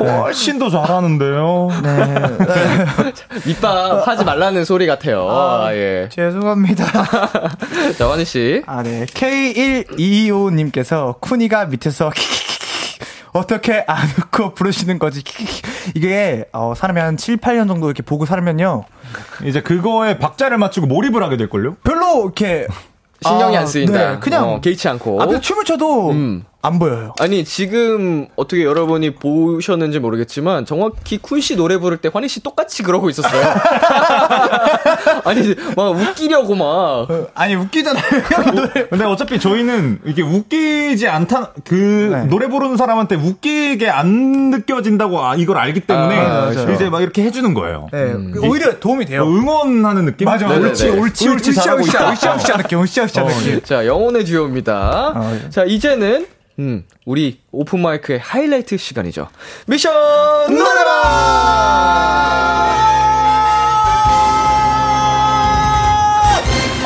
[0.00, 1.68] 훨씬 더 잘하는데요.
[1.82, 2.14] 네.
[3.46, 5.26] 밑밥 하지 말라는 소리 같아요.
[5.30, 6.10] 아, 예.
[6.12, 6.84] 죄송합니다.
[7.96, 8.62] 자, 환희 씨.
[8.66, 9.06] 아, 네.
[9.06, 12.10] K1225님께서 쿤이가 밑에서
[13.34, 15.22] 어떻게 안 웃고 부르시는 거지.
[15.94, 18.84] 이게, 어, 사람이 한 7, 8년 정도 이렇게 보고 살면요.
[19.44, 21.74] 이제 그거에 박자를 맞추고 몰입을 하게 될걸요?
[21.82, 22.66] 별로 이렇게
[23.22, 24.12] 신경이 아, 안 쓰인다.
[24.12, 25.20] 네, 그냥 어, 개의치 않고.
[25.20, 26.44] 앞에 춤을 춰도 음.
[26.64, 27.12] 안 보여요.
[27.20, 32.82] 아니 지금 어떻게 여러분이 보셨는지 모르겠지만 정확히 쿤 씨 노래 부를 때 환희 씨 똑같이
[32.82, 33.54] 그러고 있었어요.
[35.24, 38.02] 아니 막 웃기려고 막 아니, 웃기잖아요.
[38.88, 41.74] 근데 어차피 저희는 이게 웃기지 않다, 그,
[42.12, 42.24] 네.
[42.24, 46.50] 노래 부르는 사람한테 웃기게 안 느껴진다고 아, 이걸 알기 때문에 아.
[46.50, 47.88] 이제 막 이렇게 해주는 거예요.
[47.92, 49.24] 네, 오히려 도움이 돼요.
[49.24, 50.24] 응원하는 느낌?
[50.26, 50.68] 맞아, 네네네.
[50.68, 52.12] 옳지, 옳지, 옳지, 잘하고 있다.
[52.12, 53.60] 으쌰으쌰 느낌, 으쌰으쌰 느낌.
[53.62, 55.12] 자 영혼의 듀오입니다.
[55.14, 55.50] 아, 예.
[55.50, 56.26] 자 이제는
[56.58, 59.28] 음 우리 오픈 마이크의 하이라이트 시간이죠.
[59.66, 59.92] 미션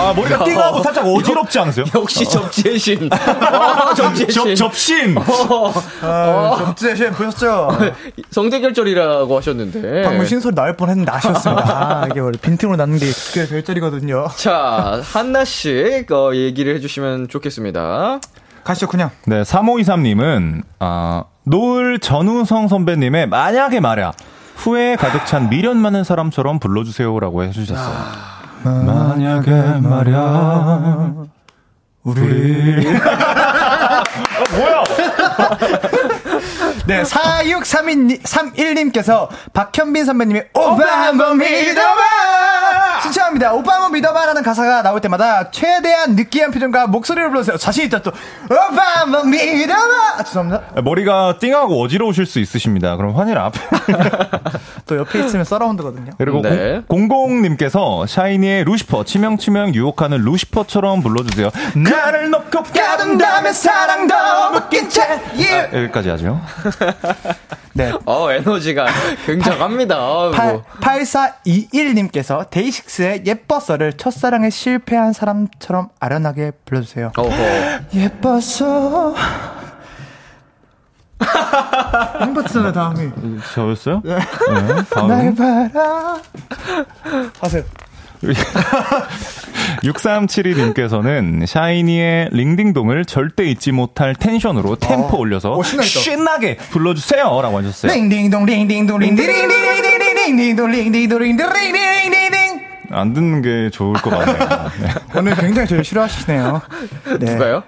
[0.01, 1.85] 아, 머리가 띵하고 살짝 어지럽지 않으세요?
[1.95, 3.09] 역시 접지의 신.
[3.13, 4.55] 아, 접지의 신.
[4.55, 5.17] 접, 접신!
[6.01, 7.69] 아, 접지신 보셨죠?
[8.31, 10.03] 성대결절이라고 하셨는데.
[10.03, 11.65] 방금 신소리 나올 뻔 했는데 아쉬웠습니다.
[12.05, 14.29] 아, 이게 원래 빈틈으로 낳는 게 그게 별절이거든요.
[14.37, 18.21] 자 한나 씨 어, 얘기를 해주시면 좋겠습니다.
[18.69, 19.11] 가시죠, 그냥.
[19.25, 24.13] 네, 3523님은, 아, 노을 전우성 선배님의 만약에 말야,
[24.57, 27.97] 후회에 가득 찬 미련 많은 사람처럼 불러주세요라고 해주셨어요.
[28.65, 29.51] 만약에
[29.81, 31.15] 말야,
[32.03, 32.21] 우리.
[34.53, 34.85] 뭐야?
[36.87, 42.58] 네, 4631님께서 박현빈 선배님이 오빠 한번 믿어봐!
[43.13, 43.53] 신청합니다.
[43.55, 47.57] 오빠 한번 믿어봐라는 가사가 나올 때마다 최대한 느끼한 표정과 목소리를 불러주세요.
[47.57, 48.13] 자신 있다 또,
[48.45, 50.23] 오빠 한번 믿어봐!
[50.25, 50.83] 죄송합니다.
[50.83, 52.97] 머리가 띵하고 어지러우실 수 있으십니다.
[52.97, 53.61] 그럼 환희를 앞에.
[54.87, 56.13] 또 옆에 있으면 서라운드거든요.
[56.19, 56.83] 그리고 네.
[56.87, 61.51] 공, 공공님께서 샤이니의 루시퍼, 치명치명 유혹하는 루시퍼처럼 불러주세요.
[61.77, 64.15] 나를 놓고 가둔다면 사랑도
[64.53, 65.03] 묶인 채,
[65.39, 65.71] 예.
[65.73, 66.41] 여기까지 하죠.
[67.79, 67.93] 네.
[68.07, 68.87] 어 에너지가
[69.25, 69.97] 굉장합니다.
[70.35, 70.65] 아이고.
[70.81, 77.13] 8, 8421님께서 데이식스의 예뻐서를 첫사랑에 실패한 사람처럼 아련하게 불러주세요.
[77.17, 77.81] 어허.
[77.95, 79.15] 예뻐서.
[82.21, 83.11] 행복했잖아요, 다음이.
[83.55, 84.03] 저였어요?
[84.05, 84.19] 네.
[84.59, 85.35] 날 다음.
[85.35, 86.19] 봐라.
[87.41, 87.63] 하세요.
[89.85, 97.41] 6372님께서는 샤이니의 링딩동을 절대 잊지 못할 텐션으로 템포 어, 올려서 어, 신나게 불러주세요.
[97.41, 97.93] 라고 하셨어요.
[97.93, 101.59] 링딩동, 링딩동, 링딩딩, 링딩동, 링딩동, 링딩딩,
[102.91, 104.39] 안 듣는 게 좋을 것 같네요.
[104.81, 104.89] 네.
[105.17, 106.63] 오늘 굉장히 저를 싫어하시네요.
[107.21, 107.33] 네.
[107.33, 107.63] 누가요?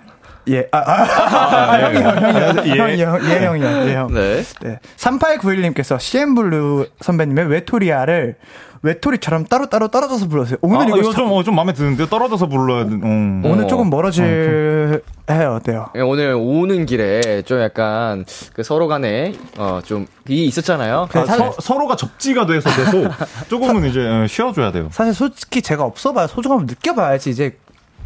[0.48, 2.70] 예, 아, 아, 아, 아 형이요, 형이요, 아, 예.
[2.70, 4.14] 형이요, 예, 형이요, 예, 형.
[4.14, 4.42] 네.
[4.62, 4.78] 네.
[4.96, 8.36] 3891님께서 CM블루 선배님의 외토리아를
[8.82, 10.56] 외토리처럼 따로따로 떨어져서 불렀어요.
[10.62, 12.92] 오늘 아, 이거, 이거 참- 좀, 어, 좀 마음에 드는데 떨어져서 불러야 돼.
[12.92, 13.42] 음.
[13.44, 13.66] 오늘 어.
[13.66, 15.88] 조금 멀어질 해요, 어때요?
[15.96, 18.24] 예, 오늘 오는 길에 좀 약간
[18.54, 21.08] 그 서로 간에 어 좀 이 있었잖아요.
[21.12, 23.10] 아, 서, 서로가 접지가 돼서 계속
[23.50, 24.88] 조금은 이제 어, 쉬어줘야 돼요.
[24.92, 27.56] 사실 솔직히 제가 없어봐야 소중함을 느껴봐야지 이제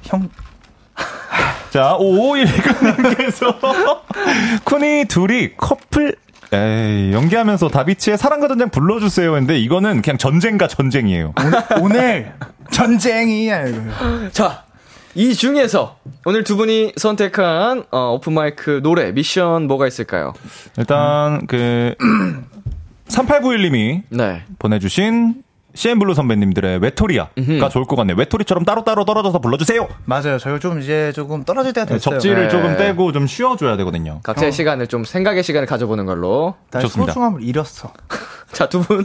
[0.03, 0.29] 형
[1.71, 3.55] 자, 5519님께서
[4.65, 6.15] 쿤이 둘이 커플
[6.55, 11.35] 에이, 연기하면서 다비치의 사랑과 전쟁 불러주세요 했는데 이거는 그냥 전쟁과 전쟁이에요.
[11.83, 12.33] 오늘
[12.71, 13.81] 전쟁이야 이거.
[14.31, 14.65] 자,
[15.15, 20.33] 이 중에서 오늘 두 분이 선택한 어, 오픈마이크 노래 미션 뭐가 있을까요?
[20.79, 21.95] 일단 그
[23.09, 24.43] 3891님이 네.
[24.59, 25.43] 보내주신
[25.75, 28.17] CN블루 선배님들의 외톨이야가 좋을 것 같네요.
[28.17, 29.89] 외톨이처럼 따로따로 떨어져서 불러주세요.
[30.05, 30.39] 맞아요.
[30.39, 32.15] 저희 좀 이제 조금 떨어질 때가 네, 됐어요.
[32.15, 32.49] 접지를 네.
[32.49, 34.21] 조금 떼고 좀 쉬어줘야 되거든요.
[34.23, 36.55] 각자의 시간을 좀 생각의 시간을 가져보는 걸로.
[36.81, 37.13] 좋습니다.
[37.13, 37.93] 소중함을 잃었어.
[38.53, 39.05] 자, 두 분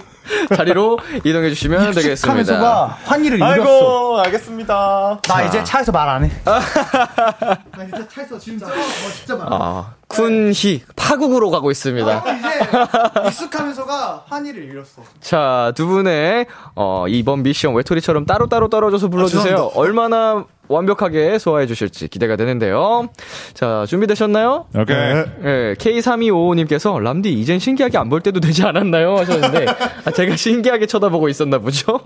[0.56, 2.12] 자리로 이동해 주시면 되겠습니다.
[2.14, 3.52] 익숙하면서가 환희를 잃었어.
[3.54, 5.20] 아이고, 알겠습니다.
[5.28, 6.32] 나 이제 차에서 말 안 해.
[6.46, 8.72] 나 이제 차에서 진짜 어,
[9.16, 9.58] 진짜 말 안 해.
[9.60, 12.24] 아, 쿤희 파국으로 가고 있습니다.
[12.38, 15.04] 이제 익숙하면서가 환희를 잃었어.
[15.22, 19.44] 자, 두 분의 어, 이번 미션 외톨이처럼 따로따로 떨어져서 불러주세요.
[19.44, 19.80] 죄송합니다.
[19.80, 23.10] 얼마나 완벽하게 소화해 주실지 기대가 되는데요.
[23.54, 24.66] 자, 준비되셨나요?
[24.76, 24.96] 오케이.
[24.96, 29.16] 네, K3255님께서 람디 이젠 신기하게 안 볼 때도 되지 않았나요?
[29.18, 29.66] 하셨는데
[30.06, 32.00] 아, 제가 신기하게 쳐다보고 있었나 보죠?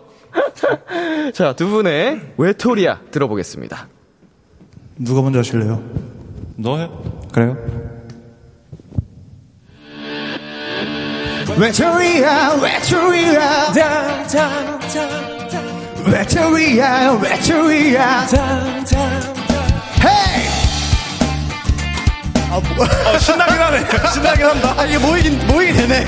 [1.33, 3.87] 자, 두 분의 외톨이야 들어보겠습니다.
[4.97, 5.81] 누가 먼저 하실래요?
[6.57, 6.89] 너 해.
[7.33, 7.57] 그래요?
[11.57, 13.73] 외톨이야 외톨이야
[16.05, 18.27] 외톨이야 외톨이야
[20.03, 20.63] 헤이
[22.49, 23.83] 아, 뭐, 어, 신나긴 하네.
[24.13, 24.75] 신나긴 한다.
[24.77, 26.05] 아 이게 모이긴 모이긴 되네.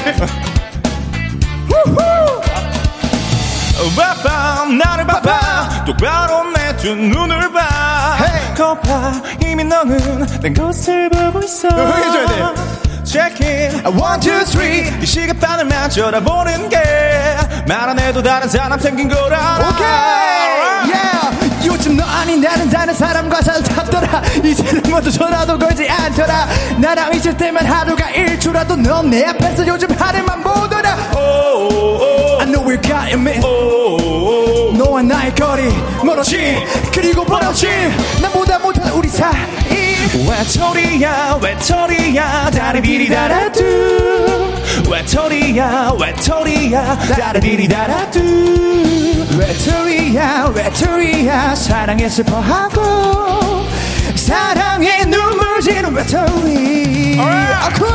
[3.95, 8.17] 봐봐 나를 봐봐 똑바로 내 두 눈을 봐.
[8.19, 8.53] Hey.
[8.55, 9.13] 거봐.
[9.43, 11.67] 이미 너는 내 것을 보고 있어.
[11.67, 12.84] 해줘야 돼.
[13.05, 14.91] Check it One two three.
[15.01, 16.79] 이 시간반을만 쳐다보는 게
[17.67, 19.85] 말 안 해도 다른 사람 생긴 거라 오케이
[20.93, 21.65] yeah.
[21.65, 24.21] 요즘 너 아닌 나는 다른 사람과 잘 탔더라.
[24.43, 26.47] 이제는 먼저 전화도 걸지 않더라.
[26.77, 30.91] 나랑 있을 때만 하루가 일주라도 넌 내 앞에서 요즘 하늘만 보더라.
[32.39, 33.39] I know we got it man.
[34.77, 35.63] 너와 나의 거리
[36.03, 36.63] 멀어지.
[36.93, 37.67] 그리고 멀어지.
[38.21, 39.33] 나보다 못한 우리 사이
[40.13, 44.53] 외톨이야 외톨이야 다리비리다라뚜
[44.89, 48.19] 외톨이야 외톨이야 다리비리다라뚜
[49.37, 53.65] 외톨이야 외톨이야 사랑에 슬퍼하고.
[54.15, 57.19] 사랑에 눈물 지는 외톨이.
[57.19, 57.85] 아쿠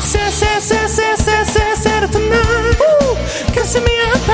[0.00, 2.18] 세세세세세세세로토
[3.54, 4.32] 가슴이 아파.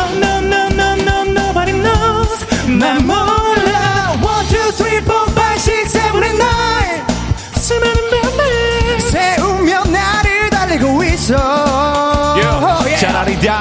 [0.00, 2.44] Oh no no no no nobody knows.
[2.66, 3.06] 맘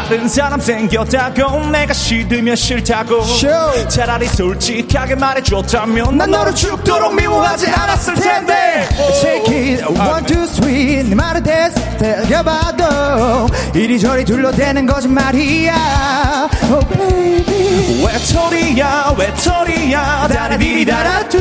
[0.08, 3.24] 다른 사람 생겼다고 내가 싫으면 싫다고.
[3.24, 3.90] Sure.
[3.90, 8.88] 차라리 솔직하게 말해줬다면 난 너를 죽도록 미워하지 않았을 텐데.
[9.22, 11.04] Take it, one, two, three.
[11.04, 16.50] 네 말을 대봐도 이리저리 둘러대는 거짓말이야.
[16.72, 18.06] Oh baby.
[18.06, 20.28] 외톨이야 외톨이야.
[20.30, 21.38] 다리디리다라뚜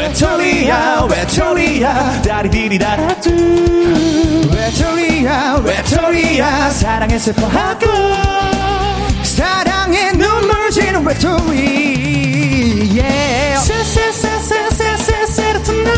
[0.00, 3.20] 외톨이야 외톨이야 다리 디리다.
[3.20, 3.28] 뚜
[4.50, 7.86] 외톨이야 외톨이야 사랑에 슬퍼하고.
[9.22, 12.98] 사랑에 눈물 지는 외톨이
[13.58, 15.90] 세세세세세세세르트나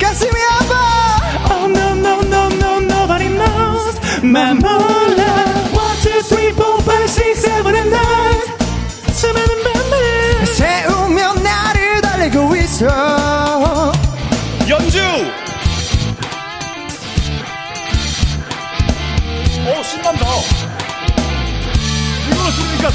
[0.00, 0.30] 가슴이
[0.60, 0.72] 아파
[1.52, 7.34] Oh no no no no nobody knows 맘 몰라 1, 2, 3, 4, 5, 6,
[7.34, 8.23] 7 8 9
[20.04, 20.26] 오 신난다
[22.30, 22.90] 이걸로 들으니까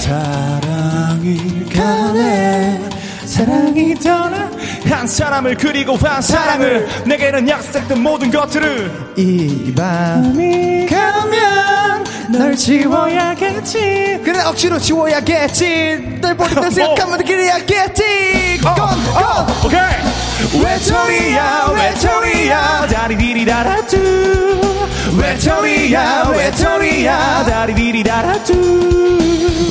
[0.00, 2.80] 사랑이 가네.
[3.24, 4.48] 사랑이 떠나.
[4.88, 14.20] 한 사람을 그리고 한 사랑을 내게는 약속된 모든 것들을 이 밤이 가면 널 지워야겠지.
[14.24, 16.18] 그래 억지로 지워야겠지.
[16.20, 18.60] 널 버린다 생각하면 그래야겠지.
[18.62, 19.46] 건, 건.
[19.64, 20.62] 오케이.
[20.62, 22.86] 외톨이야 외톨이야.
[22.92, 24.75] 다리디리다라뚜
[25.18, 28.52] 외톨이야 외톨이야 다리디리다라뚜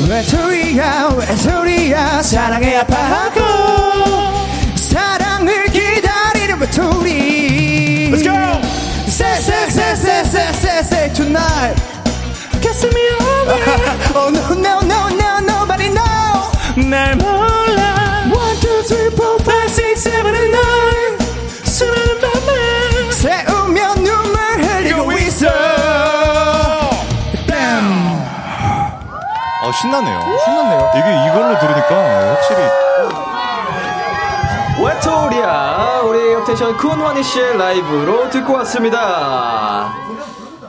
[0.09, 3.39] 외톨이야 외톨이야 사랑에 아파하고
[4.75, 8.09] 사랑을 기다리는 외톨이.
[8.11, 8.33] Let's go.
[9.07, 11.81] 세세세세세세세 tonight.
[12.63, 12.93] 가슴이
[13.47, 15.24] 아파 Oh no no no no
[29.65, 30.19] 어, 신나네요.
[30.43, 32.61] 신났네요 이게 이걸로 들으니까 확실히
[34.83, 39.93] 외톨이야 우리 역텐션 쿤환희 씨의 라이브로 듣고 왔습니다.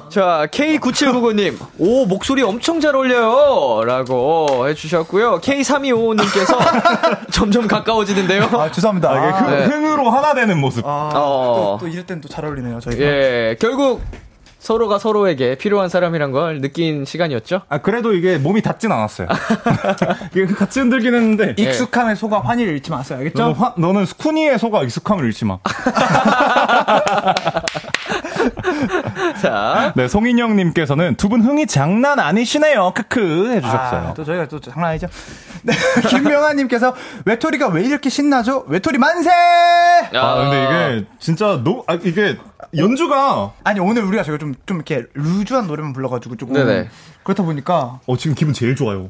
[0.08, 3.84] 자, K9799님, 오, 목소리 엄청 잘 어울려요.
[3.84, 5.40] 라고 해주셨고요.
[5.40, 6.56] K3255님께서
[7.32, 8.44] 점점 가까워지는데요.
[8.52, 9.64] 아 죄송합니다 아, 이게 흥, 네.
[9.66, 10.86] 흥으로 하나 되는 모습.
[10.86, 11.76] 아, 어.
[11.78, 14.00] 또, 또 이럴 땐 또 잘 어울리네요 저희가 예, 결국
[14.66, 17.60] 서로가 서로에게 필요한 사람이란 걸 느낀 시간이었죠?
[17.68, 19.28] 아, 그래도 이게 몸이 닿진 않았어요.
[20.58, 21.54] 같이 흔들긴 했는데.
[21.56, 23.20] 익숙함에 속아 환희를 잃지 마세요.
[23.20, 23.40] 알겠죠?
[23.40, 25.58] 너는, 화, 너는 스쿠니의 속아 익숙함을 잃지 마.
[29.40, 29.92] 자.
[29.96, 32.92] 네, 송인영님께서는 두 분 흥이 장난 아니시네요.
[32.94, 34.08] 크크 해주셨어요.
[34.10, 35.08] 아, 또 저희가 또 장난 아니죠.
[35.62, 35.72] 네,
[36.08, 38.64] 김명아님께서 외톨이가 왜 이렇게 신나죠?
[38.68, 39.30] 외톨이 만세!
[40.14, 42.36] 아, 근데 이게 진짜 노, 아, 이게
[42.76, 46.88] 연주가 아니 오늘 우리가 저희가 좀, 좀 이렇게 루즈한 노래만 불러가지고 조금 네네.
[47.24, 49.08] 그렇다 보니까 어, 지금 기분 제일 좋아요.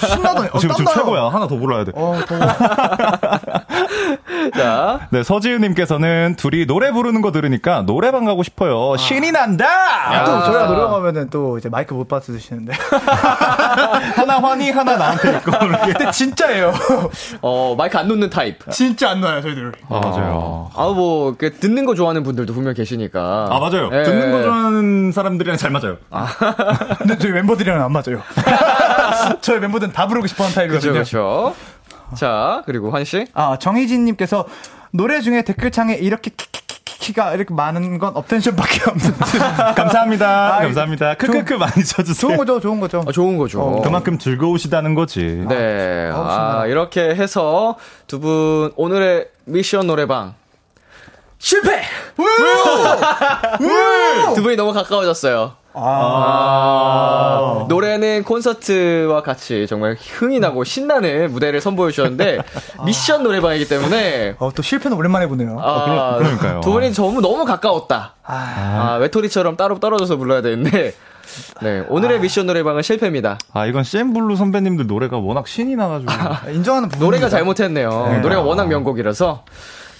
[0.00, 0.92] 신나더니 어, 지금, 지금.
[0.92, 1.26] 최고야.
[1.28, 1.92] 하나 더 불러야 돼.
[1.94, 2.18] 어.
[4.56, 5.08] 자.
[5.10, 8.96] 네, 서지은님께서는 둘이 노래 부르는 거 들으니까 노래방 가고 싶어요.
[8.96, 9.66] 신이 난다!
[9.66, 12.72] 아, 또 저희가 노래방 가면은 또 이제 마이크 못 받으시는데.
[14.16, 15.52] 하나 환희, 하나 나한테 있고.
[15.84, 16.72] 근데 진짜예요.
[17.40, 18.58] 어, 마이크 안 놓는 타입.
[18.70, 19.72] 진짜 안 놔요, 저희들.
[19.88, 20.70] 아, 맞아요.
[20.74, 23.48] 아, 뭐, 그, 듣는 거 좋아하는 분들도 분명 계시니까.
[23.50, 23.90] 아, 맞아요.
[23.92, 24.02] 예.
[24.04, 25.96] 듣는 거 좋아하는 사람들이랑 잘 맞아요.
[26.98, 28.22] 근데 저희 멤버들이랑은 안 맞아요.
[29.40, 30.92] 저희 멤버들은 다 부르고 싶어 하는 타입이거든요.
[30.92, 31.54] 그렇죠.
[32.14, 33.26] 자, 그리고 환 씨.
[33.34, 34.46] 아, 정희진 님께서
[34.90, 39.14] 노래 중에 댓글창에 이렇게 키키키키가 이렇게 많은 건 업텐션밖에 없는
[39.74, 40.56] 감사합니다.
[40.56, 41.14] 아이, 감사합니다.
[41.14, 42.14] 크크크 많이 쳐주세요.
[42.14, 43.04] 좋은 거죠, 좋은 거죠.
[43.06, 43.62] 아, 좋은 거죠.
[43.62, 45.44] 어, 그만큼 즐거우시다는 거지.
[45.48, 46.10] 네.
[46.12, 46.66] 아우, 아, 신나다.
[46.66, 50.34] 이렇게 해서 두 분 오늘의 미션 노래방
[51.38, 51.82] 실패!
[54.34, 55.54] 두 분이 너무 가까워졌어요.
[55.74, 62.38] 아, 노래는 콘서트와 같이 정말 흥이 나고 신나는 무대를 선보여 주셨는데
[62.84, 65.58] 미션 노래방이기 때문에 어, 또 실패는 오랜만에 보네요.
[65.60, 66.60] 아, 그러 니까요.
[66.60, 68.14] 두 분이 너무 너무 가까웠다.
[68.24, 70.94] 아, 외톨이처럼 따로 떨어져서 불러야 되는데
[71.62, 73.38] 네 오늘의 미션 노래방은 실패입니다.
[73.52, 76.12] 아, 이건 샘블루 선배님들 노래가 워낙 신이 나가지고.
[76.52, 77.06] 인정하는 부분.
[77.06, 78.20] 노래가 잘못했네요.
[78.22, 79.44] 노래가 워낙 명곡이라서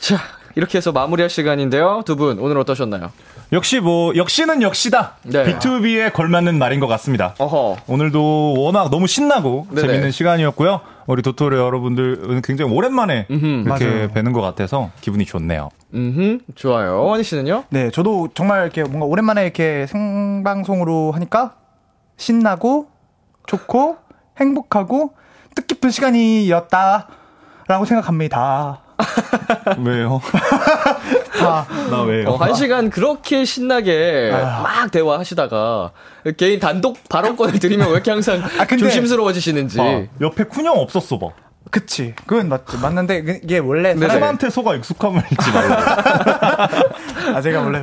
[0.01, 0.19] 자
[0.55, 2.03] 이렇게 해서 마무리할 시간인데요.
[2.05, 3.11] 두 분 오늘 어떠셨나요?
[3.53, 5.17] 역시 뭐, 역시는 역시다.
[5.25, 5.45] 네.
[5.45, 7.35] B2B에 걸맞는 말인 것 같습니다.
[7.39, 7.77] 어허.
[7.87, 9.87] 오늘도 워낙 너무 신나고 네네.
[9.87, 10.81] 재밌는 시간이었고요.
[11.07, 14.09] 우리 도토리 여러분들 굉장히 오랜만에 이렇게 맞아요.
[14.13, 15.69] 뵈는 것 같아서 기분이 좋네요.
[15.93, 17.05] 음, 좋아요.
[17.05, 17.65] 원희 씨는요?
[17.69, 21.57] 네, 저도 정말 이렇게 뭔가 오랜만에 이렇게 생방송으로 하니까
[22.17, 22.89] 신나고
[23.47, 23.99] 좋고
[24.41, 25.13] 행복하고
[25.55, 28.81] 뜻깊은 시간이었다라고 생각합니다.
[29.85, 30.21] 왜요?
[31.33, 32.31] 다나 왜요?
[32.31, 35.93] 어, 한 시간 그렇게 신나게 막 대화하시다가
[36.37, 39.81] 개인 단독 발언권을 드리면 왜 이렇게 항상 아, 근데- 조심스러워지시는지.
[39.81, 41.29] 아, 옆에 쿤형 없었어 봐.
[41.71, 42.15] 그치.
[42.27, 42.77] 그건 맞지.
[42.79, 44.07] 맞는데 그- 이게 원래 네네.
[44.09, 45.75] 사람한테 속아 익숙함을 잃지 말고.
[47.35, 47.83] 아 제가 원래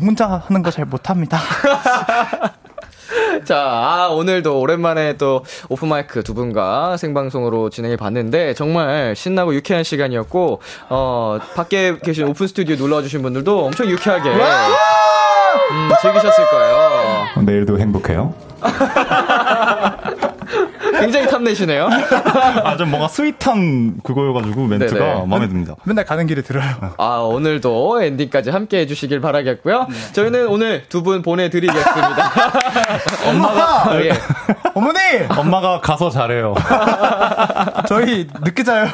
[0.00, 1.38] 혼자 하는 거 잘 못합니다.
[3.44, 9.84] 자, 아, 오늘도 오랜만에 또 open mic 두 분과 생방송으로 진행해 봤는데 정말 신나고 유쾌한
[9.84, 17.26] 시간이었고, 어, 밖에 계신 open studio 놀러 와 주신 분들도 엄청 유쾌하게 음, 즐기셨을 거예요.
[17.44, 18.34] 내일도 행복해요.
[21.02, 21.88] 굉장히 탐내시네요.
[22.64, 25.26] 아, 좀 뭔가 sweet한 그거여가지고 멘트가 네네.
[25.26, 25.74] 마음에 듭니다.
[25.84, 26.64] 맨날 가는 길에 들어요.
[26.98, 29.86] 아, 오늘도 엔딩까지 함께 해주시길 바라겠고요.
[30.12, 32.30] 저희는 오늘 두 분 보내드리겠습니다.
[33.28, 34.12] 엄마가 아, 예.
[34.74, 34.98] 어머니
[35.36, 36.54] 엄마가 가서 잘해요.
[37.88, 38.86] 저희 늦게 자요.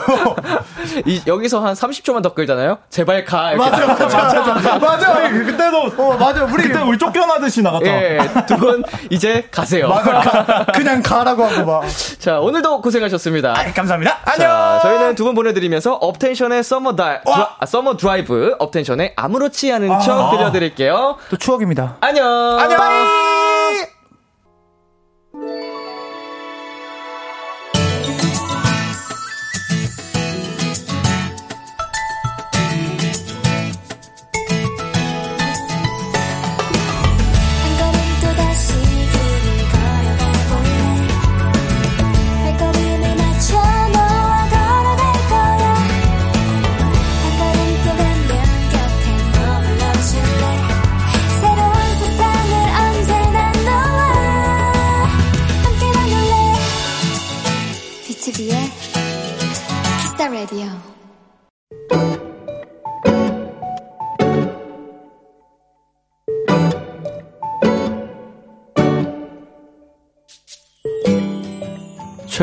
[1.05, 2.79] 이, 여기서 한 30초만 더 끌잖아요?
[2.89, 3.53] 제발 가.
[3.53, 4.79] 이렇게 맞아 맞아 거예요.
[4.81, 5.29] 맞아 맞아.
[5.31, 7.87] 그때도 어 맞아 우리 그때 우리 쫓겨나듯이 나갔다.
[7.87, 9.89] 예, 두 분 이제 가세요.
[9.89, 11.85] 맞아 가, 그냥 가라고 하고 막.
[12.19, 13.55] 자, 오늘도 고생하셨습니다.
[13.59, 14.19] 아, 감사합니다.
[14.37, 20.01] 자, 저희는 두 분 보내드리면서 업텐션의 Summer 다, 드라, 아, Summer Drive, 업텐션의 아무렇지 않은
[20.01, 21.17] 척 들려드릴게요.
[21.31, 21.97] 또 추억입니다.
[22.01, 22.25] 안녕.
[22.59, 22.81] 안녕.
[22.81, 23.98] 한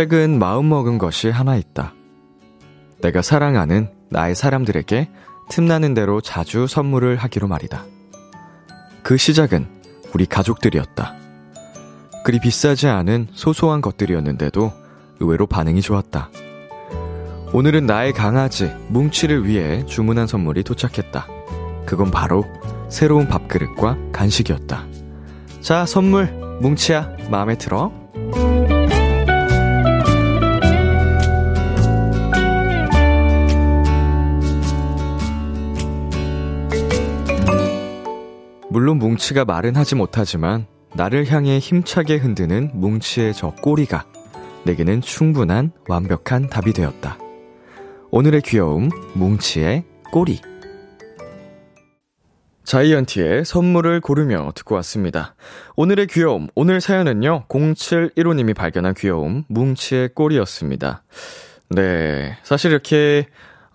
[0.05, 1.95] 최근 마음먹은 것이 하나 있다.
[3.01, 5.09] 내가 사랑하는 나의 사람들에게
[5.49, 7.85] 틈나는 대로 자주 선물을 하기로 말이다.
[9.01, 9.65] 그 시작은
[10.13, 11.15] 우리 가족들이었다.
[12.23, 14.71] 그리 비싸지 않은 소소한 것들이었는데도
[15.21, 16.29] 의외로 반응이 좋았다.
[17.51, 21.25] 오늘은 나의 강아지 뭉치를 위해 주문한 선물이 도착했다.
[21.87, 22.45] 그건 바로
[22.89, 24.85] 새로운 밥그릇과 간식이었다.
[25.61, 26.27] 자, 선물.
[26.61, 27.91] 뭉치야, 마음에 들어?
[38.75, 44.03] 물론 뭉치가 말은 하지 못하지만 나를 향해 힘차게 흔드는 뭉치의 저 꼬리가
[44.65, 47.17] 내게는 충분한 완벽한 답이 되었다.
[48.11, 50.41] 오늘의 귀여움, 뭉치의 꼬리.
[52.65, 55.35] 자이언티의 선물을 고르며 듣고 왔습니다.
[55.77, 61.05] 오늘의 귀여움, 오늘 사연은요, 0715님이 발견한 귀여움, 뭉치의 꼬리였습니다.
[61.69, 62.37] 네.
[62.43, 63.27] 사실 이렇게,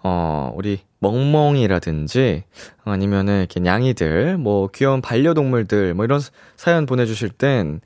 [0.02, 2.44] 어, 우리 멍멍이라든지,
[2.84, 6.20] 아니면은 이렇게 냥이들, 뭐 귀여운 반려동물들, 뭐 이런
[6.56, 7.80] 사연 보내주실 땐,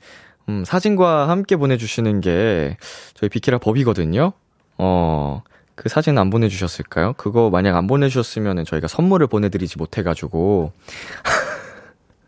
[0.47, 2.77] 음, 사진과 함께 보내주시는 게
[3.15, 4.33] 저희 비키라 법이거든요.
[4.77, 5.41] 어,
[5.75, 7.13] 그 사진 안 보내주셨을까요?
[7.13, 10.71] 그거 만약 안 보내주셨으면 저희가 선물을 보내드리지 못해가지고.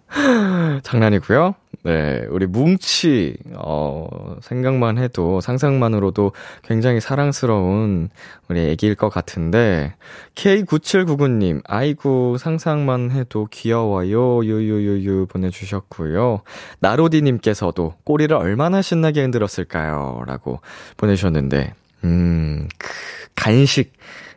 [0.83, 1.55] 장난이고요.
[1.87, 6.33] 네, 우리 뭉치 어 생각만 해도 상상만으로도
[6.63, 8.09] 굉장히 사랑스러운
[8.49, 9.95] 우리 애기일 것 같은데
[10.35, 16.41] K9799님 아이고 상상만 해도 귀여워요 유유유유 보내주셨고요.
[16.79, 20.59] 나로디님께서도 꼬리를 얼마나 신나게 흔들었을까요?라고
[20.97, 21.73] 보내주셨는데
[22.03, 22.67] 음
[23.33, 23.93] 간식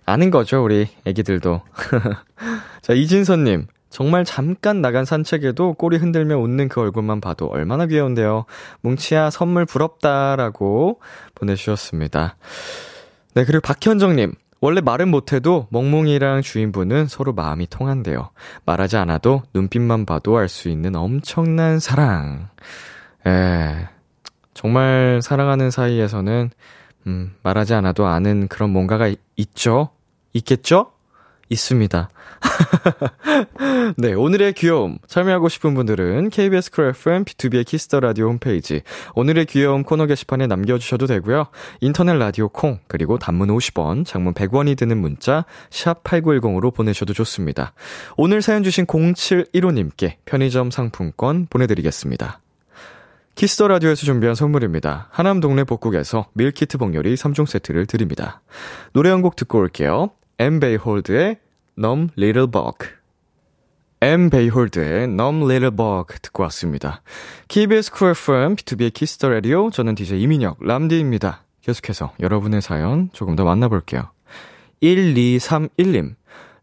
[0.06, 1.62] 아는 거죠 우리 애기들도.
[2.82, 3.66] 자 이진선님.
[3.90, 8.44] 정말 잠깐 나간 산책에도 꼬리 흔들며 웃는 그 얼굴만 봐도 얼마나 귀여운데요.
[8.82, 11.00] 뭉치야, 선물 부럽다라고
[11.34, 12.36] 보내주셨습니다.
[13.34, 14.32] 네, 그리고 박현정님.
[14.62, 18.30] 원래 말은 못해도 멍멍이랑 주인분은 서로 마음이 통한대요.
[18.66, 22.50] 말하지 않아도 눈빛만 봐도 알 수 있는 엄청난 사랑.
[23.26, 23.88] 에,
[24.52, 26.50] 정말 사랑하는 사이에서는,
[27.06, 29.88] 음, 말하지 않아도 아는 그런 뭔가가 있, 있죠?
[30.34, 30.92] 있겠죠?
[31.50, 32.08] 있습니다.
[33.98, 38.82] 네, 오늘의 귀여움 참여하고 싶은 분들은 KBS 쿨 FM B2B의 키스터 라디오 홈페이지
[39.14, 41.48] 오늘의 귀여움 코너 게시판에 남겨 주셔도 되고요.
[41.80, 47.74] 인터넷 라디오 콩 그리고 단문 50원, 장문 100원이 드는 문자 샵 8910으로 보내셔도 좋습니다.
[48.16, 52.40] 오늘 사연 주신 0715님께 편의점 상품권 보내 드리겠습니다.
[53.34, 55.08] Kiss the Radio에서 준비한 선물입니다.
[55.10, 58.42] 하남 동네 복국에서 meal kit 복요리 3종 세트를 드립니다.
[58.92, 60.10] 노래 한 곡 듣고 올게요.
[60.40, 61.36] Em Beihold의
[61.78, 62.88] Numb Little Bug.
[64.00, 64.30] M.
[64.30, 67.02] 베이홀드의 Numb Little Bug 듣고 왔습니다.
[67.48, 71.44] KBS 쿨 FM, 비투비의 Kiss the Radio, 저는 DJ 이민혁, 람디입니다.
[71.60, 74.12] 계속해서 여러분의 사연 조금 더 만나볼게요.
[74.82, 76.14] 1231님.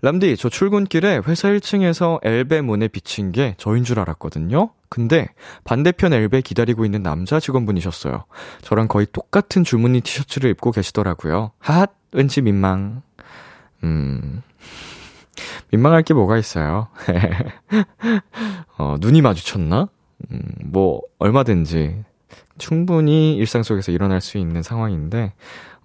[0.01, 4.71] 람디, 저 출근길에 회사 1층에서 엘베 문에 비친 게 저인 줄 알았거든요?
[4.89, 5.27] 근데
[5.65, 8.25] 반대편 엘베 기다리고 있는 남자 직원분이셨어요.
[8.63, 11.51] 저랑 거의 똑같은 줄무늬 티셔츠를 입고 계시더라고요.
[11.59, 11.91] 핫!
[12.11, 13.03] 왠지 민망.
[13.83, 14.41] 음,
[15.71, 16.87] 민망할 게 뭐가 있어요.
[18.77, 19.89] 어, 눈이 마주쳤나?
[20.31, 22.03] 음, 뭐, 얼마든지
[22.57, 25.33] 충분히 일상 속에서 일어날 수 있는 상황인데,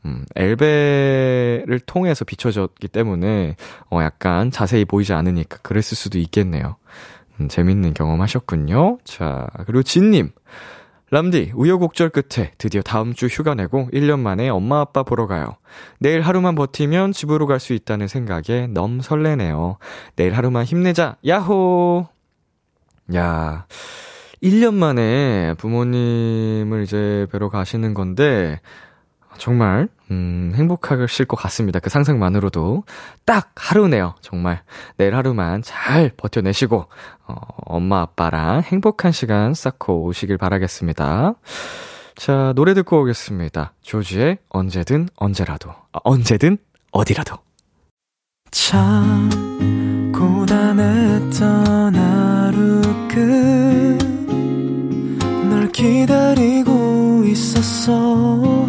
[0.04, 3.56] 음, 엘베를 통해서 비춰졌기 때문에,
[3.90, 6.76] 어, 약간 자세히 보이지 않으니까 그랬을 수도 있겠네요.
[7.40, 8.98] 음, 재밌는 경험 하셨군요.
[9.04, 10.30] 자, 그리고 진님.
[11.12, 15.56] 람디, 우여곡절 끝에 드디어 다음 주 휴가 내고 1년 만에 엄마 아빠 보러 가요.
[15.98, 19.76] 내일 하루만 버티면 집으로 갈 수 있다는 생각에 너무 설레네요.
[20.16, 21.16] 내일 하루만 힘내자.
[21.26, 22.08] 야호!
[23.14, 23.66] 야,
[24.42, 28.62] 1년 만에 부모님을 이제 뵈러 가시는 건데,
[29.36, 31.80] 정말, 음, 행복하실 것 같습니다.
[31.80, 32.84] 그 상상만으로도.
[33.24, 34.14] 딱 하루네요.
[34.20, 34.62] 정말.
[34.98, 36.86] 내일 하루만 잘 버텨내시고,
[37.26, 37.34] 어,
[37.64, 41.34] 엄마, 아빠랑 행복한 시간 쌓고 오시길 바라겠습니다.
[42.14, 43.72] 자, 노래 듣고 오겠습니다.
[43.80, 45.70] 조지의 언제든 언제라도.
[45.70, 46.58] 아, 언제든
[46.92, 47.36] 어디라도.
[48.50, 49.30] 참,
[50.12, 54.12] 고단했던 하루 끝
[55.48, 58.68] 널 기다리고 있었어.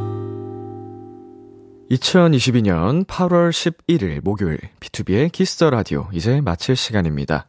[1.91, 7.47] 2022년 8월 11일 목요일 비투비의 Kiss the Radio 이제 마칠 시간입니다.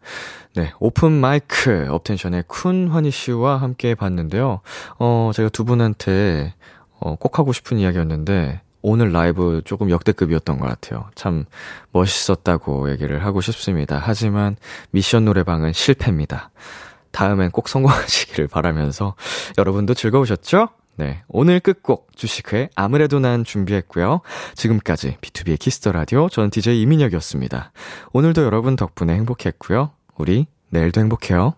[0.57, 4.61] 네, open mic 업텐션의 쿤 환희 씨와 함께 봤는데요.
[4.99, 6.55] 어, 제가 두 분한테
[6.99, 11.09] 어, 꼭 하고 싶은 이야기였는데 오늘 라이브 조금 역대급이었던 것 같아요.
[11.14, 11.45] 참
[11.93, 14.01] 멋있었다고 얘기를 하고 싶습니다.
[14.03, 14.57] 하지만
[14.90, 16.51] 미션 노래방은 실패입니다.
[17.12, 19.14] 다음엔 꼭 성공하시기를 바라면서
[19.56, 20.69] 여러분도 즐거우셨죠?
[20.97, 21.23] 네.
[21.28, 24.20] 오늘 끝곡 주시크 아무래도 난 준비했고요.
[24.55, 27.73] 지금까지 비투비의 Kiss the Radio 저는 DJ 이민혁이었습니다.
[28.12, 29.93] 오늘도 여러분 덕분에 행복했고요.
[30.16, 31.55] 우리 내일도 행복해요.